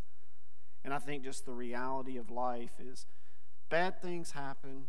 And 0.85 0.95
I 0.95 0.99
think 0.99 1.25
just 1.25 1.45
the 1.45 1.53
reality 1.53 2.17
of 2.17 2.31
life 2.31 2.81
is 2.81 3.07
bad 3.69 4.01
things 4.01 4.33
happen, 4.33 4.85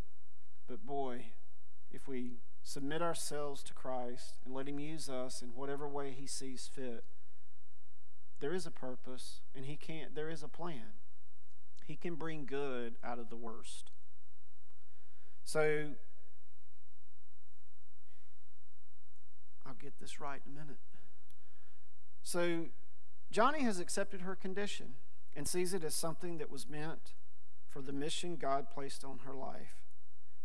but 0.68 0.86
boy, 0.86 1.26
if 1.92 2.06
we 2.06 2.38
submit 2.62 3.02
ourselves 3.02 3.62
to 3.64 3.74
Christ 3.74 4.34
and 4.44 4.54
let 4.54 4.68
Him 4.68 4.78
use 4.78 5.08
us 5.08 5.42
in 5.42 5.48
whatever 5.48 5.88
way 5.88 6.14
He 6.16 6.26
sees 6.26 6.70
fit, 6.72 7.04
there 8.40 8.54
is 8.54 8.66
a 8.66 8.70
purpose 8.70 9.40
and 9.54 9.66
He 9.66 9.76
can't, 9.76 10.14
there 10.14 10.28
is 10.28 10.42
a 10.42 10.48
plan. 10.48 10.94
He 11.86 11.96
can 11.96 12.14
bring 12.14 12.46
good 12.46 12.94
out 13.02 13.18
of 13.18 13.30
the 13.30 13.36
worst. 13.36 13.90
So, 15.44 15.90
I'll 19.66 19.74
get 19.74 19.98
this 20.00 20.20
right 20.20 20.40
in 20.44 20.52
a 20.52 20.54
minute. 20.54 20.78
So, 22.22 22.66
joni 23.32 23.60
has 23.60 23.80
accepted 23.80 24.22
her 24.22 24.36
condition 24.36 24.94
and 25.34 25.48
sees 25.48 25.74
it 25.74 25.84
as 25.84 25.94
something 25.94 26.38
that 26.38 26.50
was 26.50 26.68
meant 26.68 27.14
for 27.68 27.82
the 27.82 27.92
mission 27.92 28.36
God 28.36 28.70
placed 28.70 29.04
on 29.04 29.20
her 29.24 29.34
life, 29.34 29.82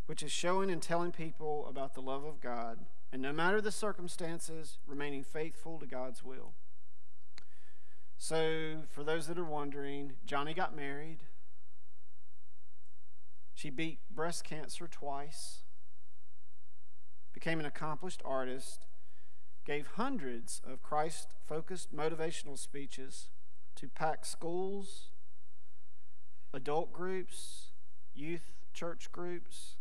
which 0.06 0.24
is 0.24 0.32
showing 0.32 0.70
and 0.70 0.82
telling 0.82 1.12
people 1.12 1.68
about 1.68 1.96
the 1.96 2.02
love 2.02 2.24
of 2.24 2.40
God, 2.40 2.86
and 3.12 3.22
no 3.22 3.34
matter 3.34 3.62
the 3.62 3.72
circumstances, 3.72 4.78
remaining 4.86 5.24
faithful 5.24 5.80
to 5.80 5.86
God's 5.86 6.24
will. 6.24 6.54
So, 8.18 8.84
for 8.90 9.04
those 9.04 9.28
that 9.28 9.38
are 9.38 9.44
wondering, 9.44 10.14
Joni 10.28 10.56
got 10.56 10.76
married. 10.76 11.20
She 13.54 13.70
beat 13.70 14.00
breast 14.10 14.44
cancer 14.44 14.88
twice, 14.88 15.64
became 17.34 17.60
an 17.60 17.66
accomplished 17.66 18.22
artist, 18.26 18.86
gave 19.66 19.88
hundreds 19.96 20.62
of 20.66 20.84
Christ 20.84 21.36
focused 21.48 21.96
motivational 21.96 22.58
speeches 22.58 23.30
to 23.76 23.88
pack 23.88 24.26
schools, 24.26 25.10
adult 26.54 26.94
groups, 26.94 27.72
youth 28.14 28.54
church 28.74 29.12
groups. 29.12 29.76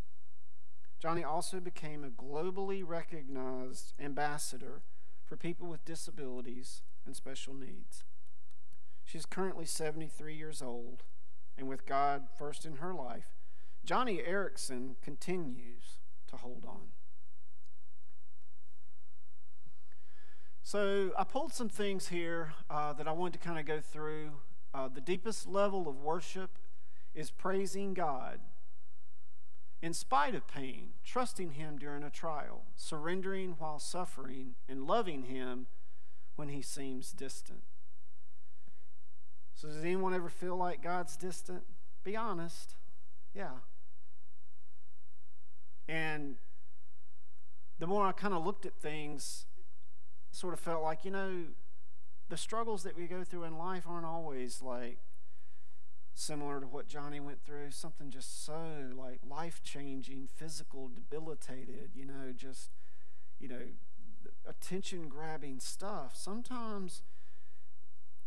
Joni 1.03 1.25
also 1.25 1.61
became 1.61 2.05
a 2.05 2.11
globally 2.11 2.83
recognized 2.87 3.93
ambassador 4.01 4.83
for 5.25 5.37
people 5.37 5.69
with 5.69 5.85
disabilities 5.85 6.83
and 7.05 7.15
special 7.15 7.55
needs. 7.55 8.05
She's 9.05 9.27
currently 9.27 9.67
73 9.67 10.35
years 10.35 10.63
old, 10.63 11.03
and 11.57 11.69
with 11.69 11.87
God 11.87 12.29
first 12.37 12.65
in 12.65 12.77
her 12.77 12.95
life, 12.95 13.39
Joni 13.87 14.27
Eareckson 14.27 14.95
continues 15.03 15.99
to 16.29 16.37
hold 16.37 16.65
on. 16.67 16.89
So 20.63 21.13
I 21.19 21.25
pulled 21.25 21.53
some 21.53 21.69
things 21.69 22.09
here 22.09 22.55
uh, 22.71 22.95
that 22.95 23.07
I 23.07 23.13
wanted 23.13 23.41
to 23.41 23.47
kind 23.47 23.59
of 23.59 23.67
go 23.67 23.81
through. 23.81 24.33
Uh, 24.73 24.89
the 24.89 25.01
deepest 25.01 25.47
level 25.47 25.87
of 25.87 26.01
worship 26.01 26.59
is 27.15 27.31
praising 27.31 27.93
God 27.93 28.41
in 29.83 29.93
spite 29.93 30.35
of 30.35 30.49
pain, 30.49 30.95
trusting 31.05 31.53
Him 31.53 31.79
during 31.79 32.03
a 32.03 32.09
trial, 32.09 32.63
surrendering 32.75 33.57
while 33.59 33.79
suffering, 33.79 34.55
and 34.67 34.87
loving 34.87 35.25
Him 35.25 35.67
when 36.37 36.49
He 36.49 36.63
seems 36.63 37.13
distant. 37.13 37.61
So, 39.55 39.69
does 39.69 39.85
anyone 39.85 40.15
ever 40.15 40.29
feel 40.29 40.57
like 40.57 40.83
God's 40.83 41.17
distant? 41.17 41.63
Be 42.03 42.17
honest. 42.17 42.75
Yeah. 43.35 43.51
And 45.89 46.37
the 47.79 47.87
more 47.87 48.07
I 48.07 48.13
kind 48.13 48.35
of 48.35 48.45
looked 48.45 48.67
at 48.67 48.75
things, 48.75 49.47
sort 50.31 50.55
of 50.55 50.61
felt 50.61 50.83
like, 50.83 51.05
you 51.05 51.11
know, 51.11 51.45
the 52.29 52.37
struggles 52.37 52.83
that 52.83 52.97
we 52.97 53.07
go 53.07 53.23
through 53.23 53.45
in 53.45 53.59
life 53.59 53.85
aren't 53.89 54.07
always 54.07 54.63
like 54.63 54.99
similar 56.15 56.61
to 56.61 56.67
what 56.67 56.89
Joni 56.89 57.21
went 57.21 57.45
through, 57.45 57.71
something 57.71 58.11
just 58.11 58.45
so 58.45 58.91
like 58.97 59.21
life 59.29 59.61
changing, 59.63 60.29
physical, 60.35 60.89
debilitated, 60.89 61.91
you 61.95 62.07
know, 62.07 62.33
just, 62.35 62.71
you 63.39 63.49
know, 63.49 63.61
attention 64.49 65.09
grabbing 65.09 65.61
stuff. 65.61 66.13
Sometimes 66.15 67.03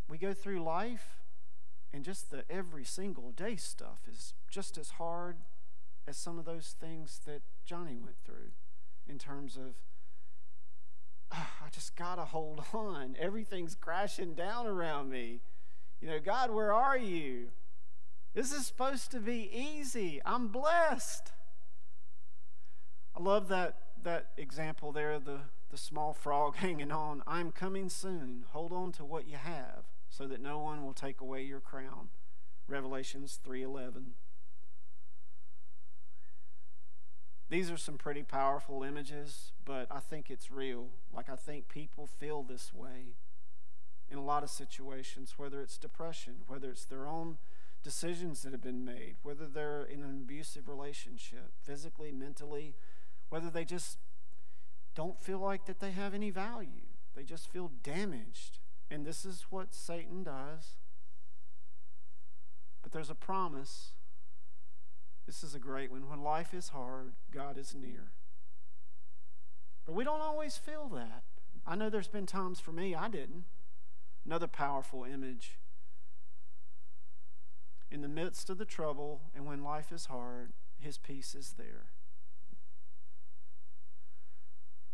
we 0.10 0.18
go 0.18 0.34
through 0.34 0.64
life 0.64 1.22
and 1.94 2.04
just 2.04 2.32
the 2.32 2.44
every 2.50 2.84
single 2.84 3.32
day 3.32 3.56
stuff 3.56 4.00
is 4.12 4.34
just 4.50 4.78
as 4.78 4.92
hard 4.92 5.38
as 6.08 6.18
some 6.18 6.40
of 6.40 6.46
those 6.46 6.76
things 6.80 7.20
that 7.26 7.42
Joni 7.70 8.02
went 8.02 8.18
through 8.26 8.52
in 9.08 9.18
terms 9.18 9.58
of 9.58 9.76
ah, 11.32 11.52
I 11.66 11.70
just 11.70 11.96
got 11.96 12.16
to 12.16 12.26
hold 12.26 12.64
on. 12.74 13.16
Everything's 13.20 13.76
crashing 13.76 14.34
down 14.34 14.68
around 14.68 15.10
me. 15.10 15.42
You 16.02 16.10
know, 16.10 16.20
God, 16.20 16.52
where 16.52 16.74
are 16.74 16.98
you? 16.98 17.48
This 18.34 18.52
is 18.52 18.68
supposed 18.68 19.12
to 19.12 19.20
be 19.20 19.50
easy. 19.52 20.22
I'm 20.24 20.50
blessed. 20.50 21.32
I 23.16 23.22
love 23.22 23.48
that 23.48 23.80
that 24.04 24.28
example 24.38 24.92
there, 24.92 25.20
the, 25.20 25.40
the 25.70 25.78
small 25.78 26.14
frog 26.14 26.56
hanging 26.58 26.92
on. 26.92 27.24
I'm 27.28 27.52
coming 27.52 27.90
soon. 27.90 28.46
Hold 28.52 28.72
on 28.72 28.92
to 28.94 29.04
what 29.04 29.28
you 29.28 29.36
have 29.36 29.97
so 30.10 30.28
that 30.28 30.42
no 30.42 30.60
one 30.60 30.84
will 30.84 30.94
take 30.94 31.22
away 31.22 31.44
your 31.44 31.60
crown. 31.60 32.10
Revelations 32.68 33.40
3:11. 33.44 34.16
These 37.50 37.72
are 37.72 37.78
some 37.78 37.98
pretty 37.98 38.24
powerful 38.24 38.84
images, 38.84 39.54
but 39.64 39.88
I 39.90 40.00
think 40.00 40.30
it's 40.30 40.52
real. 40.52 40.90
Like, 41.14 41.30
I 41.30 41.38
think 41.38 41.70
people 41.70 42.06
feel 42.06 42.44
this 42.44 42.74
way 42.74 43.16
in 44.10 44.18
a 44.18 44.24
lot 44.24 44.44
of 44.44 44.50
situations, 44.50 45.36
whether 45.38 45.62
it's 45.62 45.78
depression, 45.78 46.44
whether 46.48 46.70
it's 46.70 46.86
their 46.86 47.08
own 47.08 47.38
decisions 47.84 48.42
that 48.42 48.52
have 48.52 48.62
been 48.62 48.84
made, 48.84 49.16
whether 49.24 49.48
they're 49.48 49.84
in 49.84 50.02
an 50.02 50.24
abusive 50.24 50.68
relationship, 50.68 51.54
physically, 51.62 52.12
mentally, 52.12 52.76
whether 53.30 53.50
they 53.50 53.64
just 53.64 53.98
don't 54.94 55.22
feel 55.22 55.40
like 55.40 55.66
that 55.68 55.80
they 55.80 55.92
have 55.92 56.14
any 56.14 56.30
value. 56.30 56.88
They 57.16 57.24
just 57.24 57.48
feel 57.48 57.72
damaged. 57.82 58.60
And 58.90 59.06
this 59.06 59.26
is 59.26 59.46
what 59.50 59.74
Satan 59.74 60.24
does. 60.24 60.76
But 62.82 62.92
there's 62.92 63.10
a 63.10 63.16
promise 63.16 63.92
this 65.28 65.44
is 65.44 65.54
a 65.54 65.60
great 65.60 65.92
one. 65.92 66.10
When 66.10 66.24
life 66.24 66.54
is 66.54 66.70
hard, 66.70 67.12
God 67.32 67.58
is 67.58 67.76
near. 67.76 68.12
But 69.86 69.94
we 69.94 70.06
don't 70.06 70.22
always 70.22 70.56
feel 70.56 70.88
that. 70.96 71.24
I 71.66 71.76
know 71.76 71.90
there's 71.90 72.08
been 72.08 72.26
times 72.26 72.62
for 72.62 72.72
me 72.72 72.96
I 72.96 73.10
didn't. 73.10 73.44
Another 74.26 74.48
powerful 74.48 75.04
image. 75.04 75.60
In 77.92 78.02
the 78.02 78.08
midst 78.08 78.50
of 78.50 78.58
the 78.58 78.66
trouble 78.66 79.22
and 79.36 79.46
when 79.46 79.64
life 79.64 79.92
is 79.92 80.06
hard, 80.06 80.54
his 80.80 80.98
peace 80.98 81.36
is 81.36 81.56
there. 81.58 81.88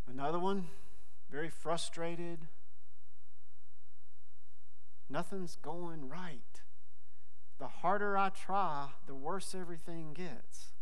Another 0.08 0.40
one, 0.40 0.66
very 1.30 1.50
frustrated. 1.50 2.48
Nothing's 5.10 5.56
going 5.56 6.10
right 6.10 6.62
the 7.64 7.68
harder 7.68 8.18
I 8.18 8.28
try, 8.28 8.90
the 9.08 9.16
worse 9.16 9.56
everything 9.56 10.14
gets. 10.14 10.74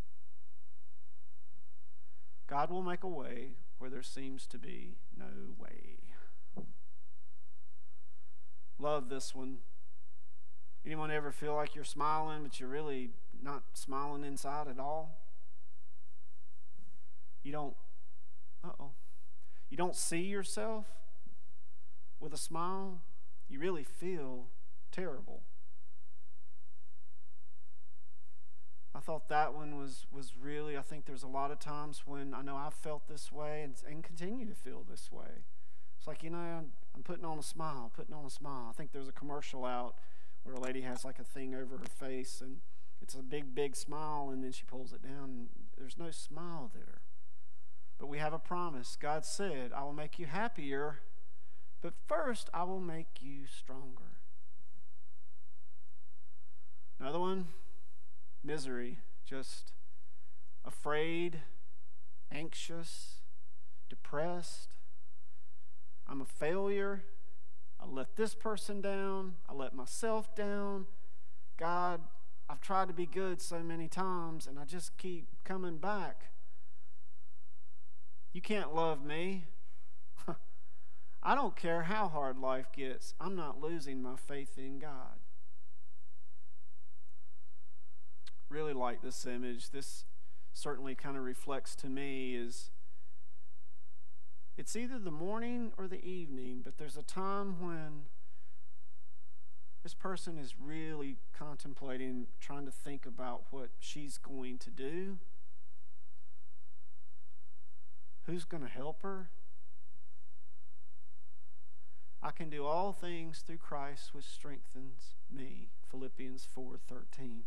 God 2.47 2.71
will 2.71 2.81
make 2.81 3.03
a 3.03 3.07
way 3.07 3.51
where 3.77 3.91
there 3.91 4.01
seems 4.01 4.47
to 4.47 4.57
be 4.57 4.95
no 5.15 5.53
way. 5.60 5.99
Love 8.79 9.10
this 9.10 9.36
one. 9.36 9.60
Anyone 10.84 11.12
ever 11.12 11.31
feel 11.31 11.53
like 11.53 11.75
you're 11.75 11.84
smiling, 11.84 12.41
but 12.41 12.60
you're 12.60 12.67
really 12.67 13.12
not 13.43 13.62
smiling 13.73 14.23
inside 14.23 14.67
at 14.67 14.79
all? 14.79 15.19
You 17.43 17.51
don't, 17.51 17.75
uh 18.63 18.71
oh. 18.79 18.91
You 19.69 19.77
don't 19.77 19.95
see 19.95 20.21
yourself 20.21 20.88
with 22.19 22.34
a 22.34 22.38
smile. 22.38 23.01
You 23.52 23.60
really 23.60 23.84
feel 23.84 24.46
terrible. 24.94 25.42
I 28.96 29.00
thought 29.00 29.28
that 29.28 29.54
one 29.54 29.78
was, 29.78 30.06
was 30.10 30.34
really, 30.42 30.78
I 30.78 30.82
think 30.82 31.06
there's 31.06 31.24
a 31.24 31.28
lot 31.28 31.52
of 31.52 31.60
times 31.60 32.04
when 32.06 32.34
I 32.34 32.42
know 32.42 32.56
I've 32.56 32.74
felt 32.74 33.10
this 33.10 33.30
way 33.30 33.62
and, 33.64 33.76
and 33.86 34.04
continue 34.04 34.46
to 34.48 34.56
feel 34.56 34.86
this 34.90 35.12
way. 35.12 35.44
It's 35.98 36.08
like, 36.08 36.24
you 36.24 36.30
know, 36.30 36.38
I'm, 36.38 36.72
I'm 36.96 37.04
putting 37.04 37.26
on 37.26 37.38
a 37.38 37.44
smile, 37.44 37.92
putting 37.94 38.16
on 38.16 38.26
a 38.26 38.30
smile. 38.30 38.68
I 38.70 38.74
think 38.74 38.94
there's 38.94 39.10
a 39.10 39.14
commercial 39.14 39.66
out 39.66 39.96
where 40.44 40.56
a 40.56 40.60
lady 40.60 40.82
has 40.82 41.04
like 41.04 41.20
a 41.20 41.24
thing 41.24 41.54
over 41.54 41.78
her 41.78 41.86
face 41.86 42.42
and 42.42 42.58
it's 43.02 43.16
a 43.16 43.22
big, 43.22 43.54
big 43.54 43.76
smile 43.76 44.30
and 44.32 44.44
then 44.44 44.54
she 44.54 44.64
pulls 44.64 44.94
it 44.94 45.04
down 45.04 45.24
and 45.24 45.50
there's 45.78 45.98
no 45.98 46.10
smile 46.10 46.72
there. 46.74 47.02
But 48.00 48.08
we 48.08 48.18
have 48.18 48.34
a 48.34 48.40
promise. 48.40 48.98
God 49.00 49.26
said, 49.26 49.72
I 49.76 49.84
will 49.84 49.94
make 49.94 50.18
you 50.18 50.26
happier, 50.26 51.00
but 51.82 51.94
first 52.08 52.50
I 52.54 52.63
will 52.63 52.80
make 52.80 53.22
you 53.22 53.46
stronger. 53.48 54.12
Another 57.00 57.20
one, 57.20 57.48
misery, 58.44 59.00
just 59.26 59.74
afraid, 60.63 61.41
anxious, 62.32 63.15
depressed. 63.89 64.76
I'm 66.08 66.22
a 66.22 66.26
failure. 66.26 67.04
I 67.80 67.88
let 67.88 68.15
this 68.15 68.36
person 68.36 68.82
down. 68.82 69.36
I 69.50 69.54
let 69.54 69.74
myself 69.74 70.36
down. 70.36 70.86
God, 71.58 72.02
I've 72.48 72.62
tried 72.62 72.89
to 72.89 72.94
be 72.94 73.06
good 73.06 73.41
so 73.41 73.60
many 73.60 73.88
times 73.88 74.46
and 74.46 74.60
I 74.60 74.65
just 74.65 74.98
keep 74.98 75.28
coming 75.44 75.78
back. 75.78 76.26
You 78.34 78.41
can't 78.41 78.76
love 78.76 79.04
me. 79.04 79.46
I 81.23 81.36
don't 81.36 81.55
care 81.55 81.84
how 81.84 82.07
hard 82.07 82.38
life 82.38 82.67
gets, 82.75 83.13
I'm 83.19 83.36
not 83.36 83.62
losing 83.62 84.01
my 84.01 84.15
faith 84.15 84.57
in 84.57 84.79
God. 84.79 85.19
really 88.51 88.73
like 88.73 89.01
this 89.01 89.25
image. 89.25 89.71
This 89.71 90.03
certainly 90.53 90.93
kind 90.93 91.17
of 91.17 91.23
reflects 91.23 91.75
to 91.77 91.88
me 91.88 92.36
is 92.36 92.69
it's 94.57 94.75
either 94.75 94.99
the 94.99 95.12
morning 95.12 95.71
or 95.77 95.88
the 95.88 96.03
evening, 96.05 96.62
but 96.63 96.77
there's 96.77 96.97
a 96.97 97.03
time 97.03 97.65
when 97.65 98.03
this 99.81 99.93
person 99.93 100.38
is 100.38 100.53
really 100.60 101.15
contemplating, 101.36 102.27
trying 102.39 102.65
to 102.65 102.71
think 102.71 103.05
about 103.05 103.45
what 103.49 103.69
she's 103.79 104.17
going 104.17 104.57
to 104.60 104.69
do. 104.69 105.17
Who's 108.27 108.43
going 108.43 108.62
to 108.62 108.69
help 108.69 109.01
her? 109.01 109.29
I 112.23 112.31
can 112.31 112.49
do 112.49 112.65
all 112.65 112.93
things 112.93 113.39
through 113.39 113.57
Christ 113.57 114.13
which 114.13 114.25
strengthens 114.25 115.15
me. 115.31 115.69
Philippians 115.89 116.45
4:13. 116.45 117.45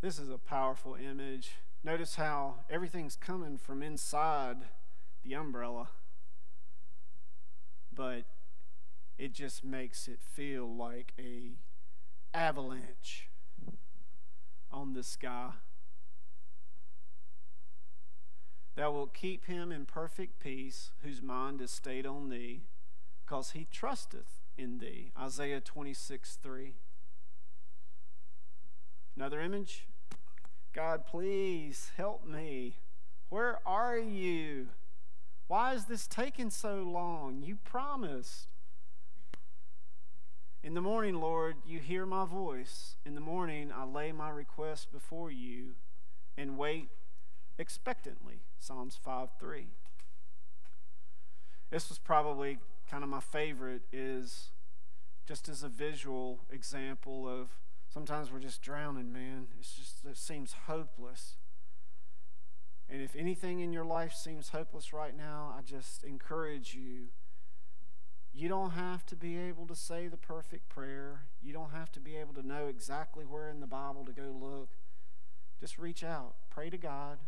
This 0.00 0.18
is 0.18 0.30
a 0.30 0.38
powerful 0.38 0.94
image. 0.94 1.56
Notice 1.82 2.14
how 2.14 2.64
everything's 2.70 3.16
coming 3.16 3.58
from 3.58 3.82
inside 3.82 4.68
the 5.24 5.34
umbrella, 5.34 5.90
but 7.92 8.24
it 9.16 9.32
just 9.32 9.64
makes 9.64 10.06
it 10.06 10.22
feel 10.22 10.72
like 10.72 11.14
a 11.18 11.58
avalanche 12.32 13.28
on 14.70 14.92
the 14.92 15.02
sky 15.02 15.54
that 18.78 18.92
will 18.92 19.08
keep 19.08 19.46
him 19.46 19.72
in 19.72 19.84
perfect 19.84 20.38
peace 20.38 20.92
whose 21.02 21.20
mind 21.20 21.60
is 21.60 21.68
stayed 21.68 22.06
on 22.06 22.28
thee 22.28 22.62
because 23.26 23.50
he 23.50 23.66
trusteth 23.72 24.44
in 24.56 24.78
thee 24.78 25.10
isaiah 25.20 25.60
26 25.60 26.38
3 26.40 26.74
Another 29.16 29.40
image 29.40 29.88
God, 30.72 31.06
please 31.06 31.90
help 31.96 32.24
me. 32.24 32.76
Where 33.30 33.58
are 33.66 33.98
you? 33.98 34.68
Why 35.48 35.74
is 35.74 35.86
this 35.86 36.06
taking 36.06 36.50
so 36.50 36.76
long? 36.76 37.42
You 37.42 37.56
promised. 37.56 38.52
In 40.62 40.74
the 40.74 40.80
morning, 40.80 41.16
Lord, 41.16 41.56
you 41.66 41.80
hear 41.80 42.06
my 42.06 42.24
voice. 42.24 42.94
In 43.04 43.16
the 43.16 43.20
morning, 43.20 43.72
I 43.74 43.84
lay 43.84 44.12
my 44.12 44.30
request 44.30 44.92
before 44.92 45.32
you 45.32 45.70
and 46.36 46.56
wait 46.56 46.90
expectantly. 47.58 48.37
Psalms 48.58 48.98
5 49.02 49.28
3. 49.38 49.66
This 51.70 51.88
was 51.88 51.98
probably 51.98 52.58
kind 52.90 53.04
of 53.04 53.10
my 53.10 53.20
favorite, 53.20 53.82
is 53.92 54.50
just 55.26 55.48
as 55.48 55.62
a 55.62 55.68
visual 55.68 56.40
example 56.50 57.28
of 57.28 57.48
sometimes 57.92 58.32
we're 58.32 58.38
just 58.38 58.62
drowning, 58.62 59.12
man. 59.12 59.48
It's 59.58 59.74
just, 59.74 60.04
it 60.08 60.16
seems 60.16 60.54
hopeless. 60.66 61.36
And 62.88 63.02
if 63.02 63.14
anything 63.14 63.60
in 63.60 63.72
your 63.72 63.84
life 63.84 64.14
seems 64.14 64.48
hopeless 64.48 64.92
right 64.92 65.14
now, 65.14 65.54
I 65.56 65.60
just 65.60 66.04
encourage 66.04 66.74
you. 66.74 67.08
You 68.32 68.48
don't 68.48 68.70
have 68.70 69.04
to 69.06 69.16
be 69.16 69.36
able 69.36 69.66
to 69.66 69.74
say 69.74 70.06
the 70.08 70.16
perfect 70.16 70.68
prayer. 70.68 71.22
You 71.42 71.52
don't 71.52 71.72
have 71.72 71.92
to 71.92 72.00
be 72.00 72.16
able 72.16 72.34
to 72.34 72.46
know 72.46 72.66
exactly 72.66 73.24
where 73.24 73.50
in 73.50 73.60
the 73.60 73.66
Bible 73.66 74.04
to 74.06 74.12
go 74.12 74.34
look. 74.34 74.70
Just 75.60 75.78
reach 75.78 76.04
out, 76.04 76.34
pray 76.48 76.70
to 76.70 76.78
God. 76.78 77.18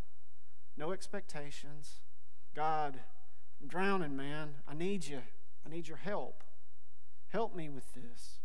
No 0.76 0.92
expectations. 0.92 2.00
God, 2.54 3.00
I'm 3.60 3.68
drowning, 3.68 4.16
man. 4.16 4.56
I 4.66 4.74
need 4.74 5.06
you. 5.06 5.20
I 5.64 5.68
need 5.68 5.88
your 5.88 5.98
help. 5.98 6.42
Help 7.28 7.54
me 7.54 7.68
with 7.68 7.94
this. 7.94 8.38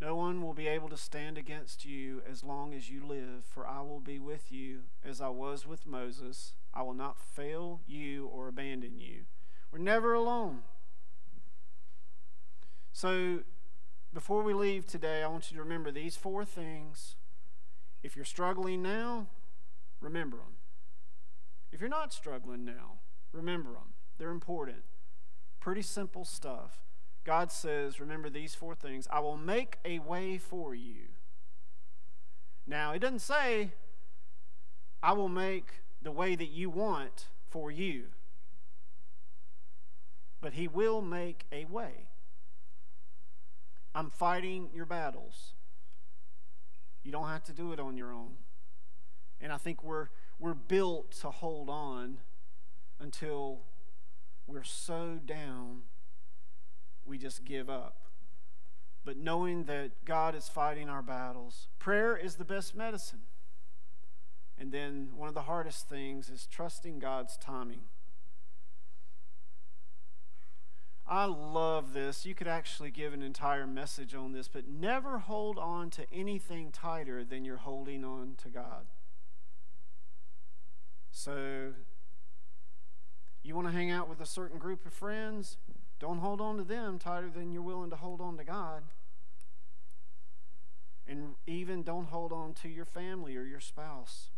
No 0.00 0.14
one 0.14 0.42
will 0.42 0.52
be 0.52 0.68
able 0.68 0.90
to 0.90 0.96
stand 0.96 1.38
against 1.38 1.86
you 1.86 2.22
as 2.30 2.44
long 2.44 2.74
as 2.74 2.90
you 2.90 3.06
live, 3.06 3.44
for 3.48 3.66
I 3.66 3.80
will 3.80 4.00
be 4.00 4.18
with 4.18 4.52
you 4.52 4.80
as 5.04 5.20
I 5.20 5.28
was 5.28 5.66
with 5.66 5.86
Moses. 5.86 6.52
I 6.74 6.82
will 6.82 6.94
not 6.94 7.18
fail 7.18 7.80
you 7.86 8.26
or 8.26 8.48
abandon 8.48 8.98
you. 8.98 9.24
We're 9.72 9.78
never 9.78 10.12
alone. 10.12 10.62
So, 12.92 13.40
before 14.12 14.42
we 14.42 14.52
leave 14.52 14.86
today, 14.86 15.22
I 15.22 15.28
want 15.28 15.50
you 15.50 15.56
to 15.56 15.62
remember 15.62 15.90
these 15.90 16.16
four 16.16 16.44
things. 16.44 17.16
If 18.02 18.16
you're 18.16 18.24
struggling 18.24 18.82
now, 18.82 19.26
remember 20.00 20.38
them. 20.38 20.56
If 21.72 21.80
you're 21.80 21.88
not 21.88 22.12
struggling 22.12 22.64
now, 22.64 23.00
remember 23.32 23.72
them. 23.72 23.94
They're 24.18 24.30
important. 24.30 24.84
Pretty 25.60 25.82
simple 25.82 26.24
stuff. 26.24 26.78
God 27.24 27.50
says, 27.50 27.98
remember 27.98 28.30
these 28.30 28.54
four 28.54 28.74
things 28.74 29.08
I 29.10 29.20
will 29.20 29.36
make 29.36 29.78
a 29.84 29.98
way 29.98 30.38
for 30.38 30.74
you. 30.74 31.08
Now, 32.66 32.92
He 32.92 32.98
doesn't 32.98 33.20
say, 33.20 33.72
I 35.02 35.12
will 35.12 35.28
make 35.28 35.82
the 36.00 36.12
way 36.12 36.36
that 36.36 36.50
you 36.50 36.70
want 36.70 37.26
for 37.48 37.70
you, 37.70 38.06
but 40.40 40.54
He 40.54 40.68
will 40.68 41.02
make 41.02 41.46
a 41.52 41.64
way. 41.64 42.08
I'm 43.94 44.10
fighting 44.10 44.70
your 44.74 44.86
battles. 44.86 45.54
You 47.02 47.12
don't 47.12 47.28
have 47.28 47.44
to 47.44 47.52
do 47.52 47.72
it 47.72 47.80
on 47.80 47.96
your 47.96 48.12
own. 48.12 48.34
And 49.40 49.52
I 49.52 49.56
think 49.56 49.82
we're, 49.82 50.08
we're 50.38 50.54
built 50.54 51.12
to 51.20 51.30
hold 51.30 51.68
on 51.68 52.18
until 52.98 53.60
we're 54.46 54.64
so 54.64 55.18
down 55.24 55.82
we 57.04 57.18
just 57.18 57.44
give 57.44 57.70
up. 57.70 57.96
But 59.04 59.16
knowing 59.16 59.64
that 59.64 60.04
God 60.04 60.34
is 60.34 60.48
fighting 60.48 60.88
our 60.88 61.02
battles, 61.02 61.68
prayer 61.78 62.16
is 62.16 62.34
the 62.34 62.44
best 62.44 62.74
medicine. 62.74 63.20
And 64.58 64.72
then 64.72 65.10
one 65.14 65.28
of 65.28 65.34
the 65.34 65.42
hardest 65.42 65.88
things 65.88 66.28
is 66.28 66.46
trusting 66.50 66.98
God's 66.98 67.36
timing. 67.36 67.82
I 71.08 71.26
love 71.26 71.92
this. 71.92 72.26
You 72.26 72.34
could 72.34 72.48
actually 72.48 72.90
give 72.90 73.12
an 73.12 73.22
entire 73.22 73.66
message 73.66 74.12
on 74.12 74.32
this, 74.32 74.48
but 74.48 74.66
never 74.66 75.18
hold 75.18 75.56
on 75.56 75.88
to 75.90 76.12
anything 76.12 76.72
tighter 76.72 77.22
than 77.22 77.44
you're 77.44 77.58
holding 77.58 78.04
on 78.04 78.34
to 78.42 78.48
God. 78.48 78.86
So, 81.16 81.72
you 83.42 83.54
want 83.54 83.68
to 83.68 83.72
hang 83.72 83.90
out 83.90 84.06
with 84.06 84.20
a 84.20 84.26
certain 84.26 84.58
group 84.58 84.84
of 84.84 84.92
friends? 84.92 85.56
Don't 85.98 86.18
hold 86.18 86.42
on 86.42 86.58
to 86.58 86.62
them 86.62 86.98
tighter 86.98 87.30
than 87.34 87.52
you're 87.52 87.62
willing 87.62 87.88
to 87.88 87.96
hold 87.96 88.20
on 88.20 88.36
to 88.36 88.44
God. 88.44 88.82
And 91.08 91.36
even 91.46 91.82
don't 91.82 92.08
hold 92.08 92.34
on 92.34 92.52
to 92.60 92.68
your 92.68 92.84
family 92.84 93.34
or 93.34 93.44
your 93.44 93.60
spouse. 93.60 94.28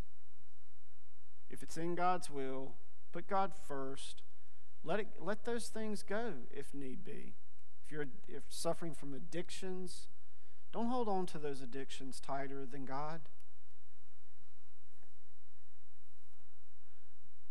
If 1.51 1.65
it's 1.65 1.77
in 1.77 1.97
God's 1.97 2.31
will, 2.31 2.75
put 3.11 3.27
God 3.27 3.55
first. 3.67 4.23
Let, 4.85 5.01
it, 5.01 5.09
let 5.21 5.45
those 5.45 5.67
things 5.67 6.05
go 6.05 6.35
if 6.53 6.73
need 6.73 7.05
be. 7.05 7.35
If 7.85 7.91
you're 7.91 8.07
if 8.29 8.45
suffering 8.51 8.95
from 8.95 9.15
addictions, 9.15 10.07
don't 10.73 10.87
hold 10.87 11.09
on 11.09 11.27
to 11.27 11.39
those 11.39 11.61
addictions 11.61 12.21
tighter 12.21 12.65
than 12.65 12.85
God. 12.85 13.23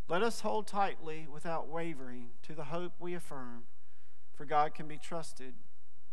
Let 0.08 0.22
us 0.22 0.40
hold 0.40 0.66
tightly 0.66 1.26
without 1.30 1.68
wavering 1.68 2.30
to 2.44 2.54
the 2.54 2.64
hope 2.64 2.92
we 2.98 3.14
affirm 3.14 3.64
for 4.34 4.46
God 4.46 4.74
can 4.74 4.88
be 4.88 4.96
trusted 4.96 5.52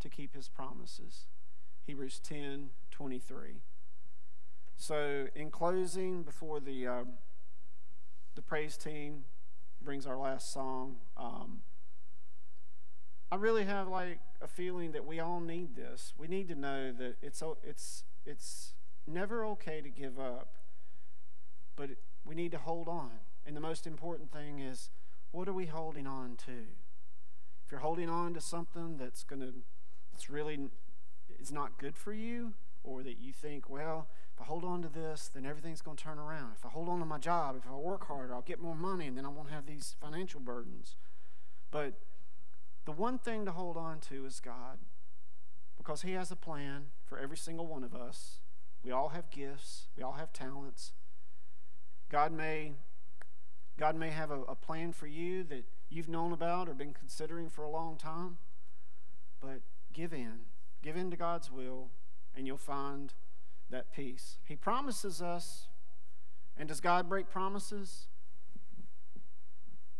to 0.01 0.09
keep 0.09 0.35
his 0.35 0.49
promises. 0.49 1.27
Hebrews 1.85 2.19
10 2.19 2.71
23. 2.91 3.61
So, 4.77 5.27
in 5.35 5.51
closing, 5.51 6.23
before 6.23 6.59
the, 6.59 6.87
uh, 6.87 7.03
the 8.35 8.41
praise 8.41 8.75
team 8.75 9.23
brings 9.81 10.05
our 10.05 10.17
last 10.17 10.51
song, 10.51 10.97
um, 11.15 11.61
I 13.31 13.35
really 13.35 13.63
have 13.63 13.87
like 13.87 14.19
a 14.41 14.47
feeling 14.47 14.91
that 14.91 15.05
we 15.05 15.19
all 15.19 15.39
need 15.39 15.75
this. 15.75 16.13
We 16.17 16.27
need 16.27 16.49
to 16.49 16.55
know 16.55 16.91
that 16.91 17.15
it's, 17.21 17.41
it's, 17.63 18.03
it's 18.25 18.73
never 19.07 19.45
okay 19.45 19.81
to 19.81 19.89
give 19.89 20.19
up, 20.19 20.55
but 21.75 21.91
we 22.25 22.35
need 22.35 22.51
to 22.51 22.57
hold 22.57 22.89
on. 22.89 23.11
And 23.45 23.55
the 23.55 23.61
most 23.61 23.85
important 23.85 24.31
thing 24.31 24.59
is 24.59 24.89
what 25.31 25.47
are 25.47 25.53
we 25.53 25.65
holding 25.67 26.07
on 26.07 26.35
to? 26.45 26.67
if 27.65 27.71
you're 27.71 27.81
holding 27.81 28.09
on 28.09 28.33
to 28.33 28.41
something 28.41 28.97
that's 28.97 29.23
going 29.23 29.41
to 29.41 29.53
that's 30.11 30.29
really 30.29 30.59
is 31.39 31.51
not 31.51 31.77
good 31.79 31.97
for 31.97 32.13
you 32.13 32.53
or 32.83 33.01
that 33.01 33.17
you 33.19 33.33
think 33.33 33.69
well 33.69 34.07
if 34.33 34.41
i 34.41 34.45
hold 34.45 34.63
on 34.63 34.81
to 34.81 34.87
this 34.87 35.29
then 35.33 35.45
everything's 35.45 35.81
going 35.81 35.97
to 35.97 36.03
turn 36.03 36.19
around. 36.19 36.51
If 36.55 36.65
i 36.65 36.69
hold 36.69 36.87
on 36.89 36.99
to 36.99 37.05
my 37.05 37.17
job 37.17 37.55
if 37.57 37.67
i 37.67 37.73
work 37.75 38.07
harder 38.07 38.33
i'll 38.35 38.41
get 38.41 38.61
more 38.61 38.75
money 38.75 39.07
and 39.07 39.17
then 39.17 39.25
i 39.25 39.29
won't 39.29 39.49
have 39.49 39.65
these 39.65 39.95
financial 39.99 40.39
burdens. 40.39 40.95
But 41.71 41.93
the 42.85 42.91
one 42.91 43.17
thing 43.17 43.45
to 43.45 43.51
hold 43.51 43.77
on 43.77 43.99
to 44.01 44.25
is 44.25 44.39
god 44.39 44.77
because 45.77 46.03
he 46.03 46.11
has 46.11 46.31
a 46.31 46.35
plan 46.35 46.85
for 47.03 47.17
every 47.17 47.37
single 47.37 47.67
one 47.67 47.83
of 47.83 47.93
us. 47.93 48.39
We 48.83 48.91
all 48.91 49.09
have 49.09 49.29
gifts. 49.29 49.87
We 49.95 50.03
all 50.03 50.13
have 50.13 50.33
talents. 50.33 50.93
God 52.09 52.31
may 52.31 52.73
god 53.77 53.95
may 53.95 54.09
have 54.09 54.31
a, 54.31 54.41
a 54.43 54.55
plan 54.55 54.91
for 54.91 55.07
you 55.07 55.43
that 55.45 55.65
you've 55.89 56.09
known 56.09 56.31
about 56.31 56.69
or 56.69 56.73
been 56.73 56.93
considering 56.93 57.49
for 57.49 57.63
a 57.63 57.69
long 57.69 57.97
time. 57.97 58.37
But 59.41 59.61
give 59.93 60.13
in. 60.13 60.39
Give 60.81 60.95
in 60.95 61.11
to 61.11 61.17
God's 61.17 61.51
will, 61.51 61.89
and 62.35 62.45
you'll 62.45 62.57
find 62.57 63.13
that 63.69 63.93
peace. 63.93 64.37
He 64.45 64.55
promises 64.55 65.21
us. 65.21 65.67
And 66.57 66.69
does 66.69 66.79
God 66.79 67.09
break 67.09 67.29
promises? 67.29 68.07